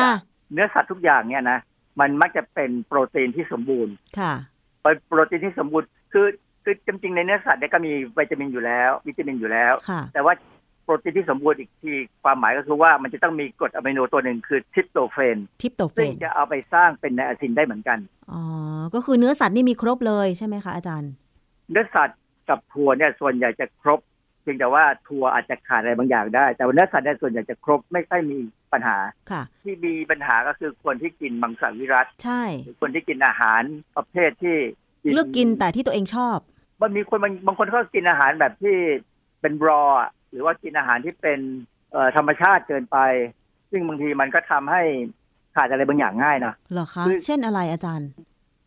[0.53, 1.59] เนื้อสัตว์ทุกอย่างเนี่ยนะ
[1.99, 4.33] มันมักจะเป็นโปรตีนที่สมบูรณ์ ค่ะ
[4.81, 6.27] เป็นโปรตีนที่สมบูรณ์ คือ
[6.63, 10.33] คือจริงๆในเนื้อสัตว์เนี่ยก็มีวิตามินอยู่แล้ว วิตามินอยู่แล้วค่ะแต่ว่า
[10.83, 11.93] โปรตีนที่สมบูรณ์อีกที
[12.23, 17.99] ความหมายก็คือว่ามันจะต้องมีกรดอะมิโนตัวหนึ่งคือทริปโตเฟนทริปโตเฟนซึ่งจะเอาไปสร้างเป็นไนอาซินได้เหมือนกัน
[18.31, 18.41] อ๋อ
[18.93, 21.11] ก็คือเนื้อสัตว์นี่มีครบเลยใช่ไหมคะอาจารย์
[21.71, 22.17] เนื้อสัตว์
[22.49, 23.99] กับถั่วเนี่ยส่วนใหญ่จะครบ
[24.41, 28.37] เพียงแต่ว่าถั่วอาจจะขาดอะไรบางอย่างได้ แต่ว่าเนื้อสัตว์เนี่ยส่วนใหญ่จะครบไม่ค่อยมี
[28.73, 28.97] ปัญหา
[29.31, 33.61] ค่ะ ที่มีปัญหาก็คือคนที่กินมังสวิรัตใช่หรือคนที่กินอาหาร
[33.95, 34.57] ประเภทที่
[35.13, 36.37] เลือกกินแต่ที่ตัวเองชอบ
[36.81, 38.75] มันมีคนบางบางคนเขากินอาหารแบบที่
[39.41, 41.39] เป็นรออะหรือว่ากินอาหารที่เป็น
[41.91, 42.97] เอ่อธรรมชาติเกินไป
[43.71, 44.81] ซึ่งบางทีมันก็ทำให้
[45.55, 48.09] ขาดอะไรบางอย่างง่ายนะเหรอคะคือเช่นอะไรอาจารย์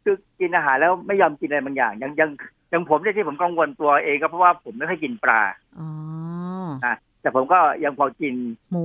[0.05, 2.31] คือกินอาหารแล้วไม่ยอมกินอะไรบางอย่างอย่างอย่าง
[2.71, 5.43] อย่างผมเนี่ยที่ผมกังวลตัวเองก็เพราะว่าผมไม่ค่อยกินปลา
[5.81, 5.89] อ๋อ
[6.87, 8.35] นะแต่ผมก็ยังพอกิน
[8.73, 8.85] หมู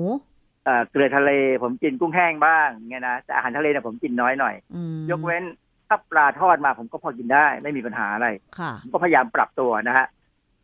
[0.65, 1.31] เอ่อเกลือทะเล
[1.63, 5.43] ผมกินกุ้งแห้งบ้างเงี้ยนะแต่อาหารทะเลเนี่ยผมกินน้อยหน่อยอืมยกเว้น
[5.87, 8.27] ถ้าปลาทอดมาผมก็พอกินได้ ไม่มีปัญหาอะไร
[8.59, 10.05] ค่ะผมก็พยายามปรับตัวนะฮะ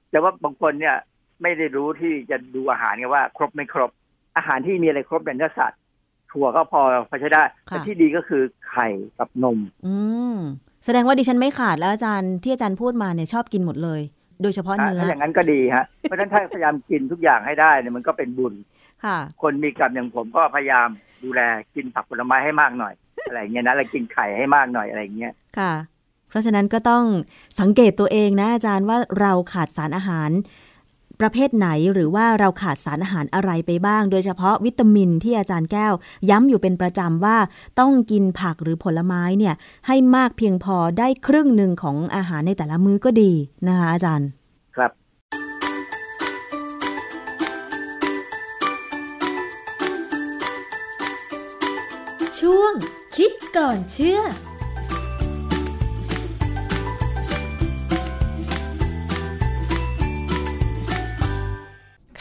[0.09, 0.95] แต่ว่าบางคนเนี่ย
[1.41, 3.91] ไม่ได้รู้ที่จะดูอาหารไงว่า ครบไม่ครบ
[4.37, 5.79] อาหารที่มีอะไรครบเป็นเนื้อสัตว์
[6.31, 8.87] ถั่วก็พอพอใช้ได้ค่ะแต่ที่ดีก็คือไข่
[9.19, 9.95] กับนมอื
[10.35, 10.37] ม
[10.85, 14.01] แสดงว่าดิฉันไม่ขาดแล้วอาจารย์ที่อาจารย์พูดมาเนี่ยชอบกินหมดเลย
[14.41, 18.53] โดยเฉพาะนะเนื้อถ้าอย่างนั้นก็ดีฮะเพราะฉะนั้นถ้าพยายามกินทุกอย่างให้ได้เนี่ยมันก็เป็นบุญ
[19.05, 20.87] ค่ะ คนมีกรรมอย่างผมก็พยายาม
[21.23, 21.41] ดูแล
[21.75, 22.93] กินผักผลไม้ให้มากหน่อย
[23.29, 25.73] อะไรอย่างเงี้ยนะแล้วกินไข่ให้มากหน่อยอะไรอย่างเงี้ยค่ะ
[26.29, 27.03] เพราะฉะนั้นก็ต้อง
[27.59, 30.29] สังเกตตัวเองนะอาจารย์ว่าเราขาดสารอาหาร
[31.21, 35.93] ประเภทไหนหรือว่าเราขาดสารอาหารอะไรไปบ้าง โดยเฉพาะวิตามินที่อาจารย์แก้ว
[36.29, 37.37] ย้ำอยู่เป็นประจำว่า
[37.79, 39.55] ต้องกินผักหรือผลไม้เนี่ย
[39.87, 43.31] ให้มากเพียงพอได้ครึ่งหนึ่งของอาหารในแต่ละมื้อก็ดี
[43.67, 44.27] นะคะอาจารย์
[44.75, 44.91] ครับ
[52.39, 52.73] ช่วง
[53.15, 54.19] คิดก่อนเชื่อ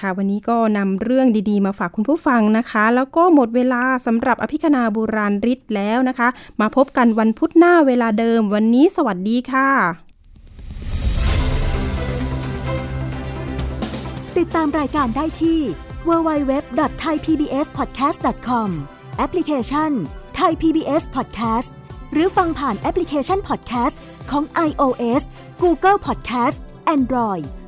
[0.00, 6.28] ค่ะ วันนี้ก็นำเรื่องดีๆ มาฝากคุณผู้ฟังนะคะ แล้วก็หมดเวลาสำหรับอภิคณาบุราริศแล้วนะคะ
[6.60, 9.68] มาพบกันวันพุธหน้าเวลาเดิม วันนี้สวัสดีค่ะ
[14.38, 15.60] ติดตามรายการได้ที่
[16.08, 18.68] www.thaipbspodcast.com
[19.18, 19.90] แอปพลิเคชัน
[20.40, 21.68] Thai PBS Podcast
[22.12, 23.96] หรือฟังผ่านแอปพลิเคชัน Podcast
[24.30, 25.22] ของ iOS
[25.62, 26.56] Google Podcast
[26.96, 27.44] Android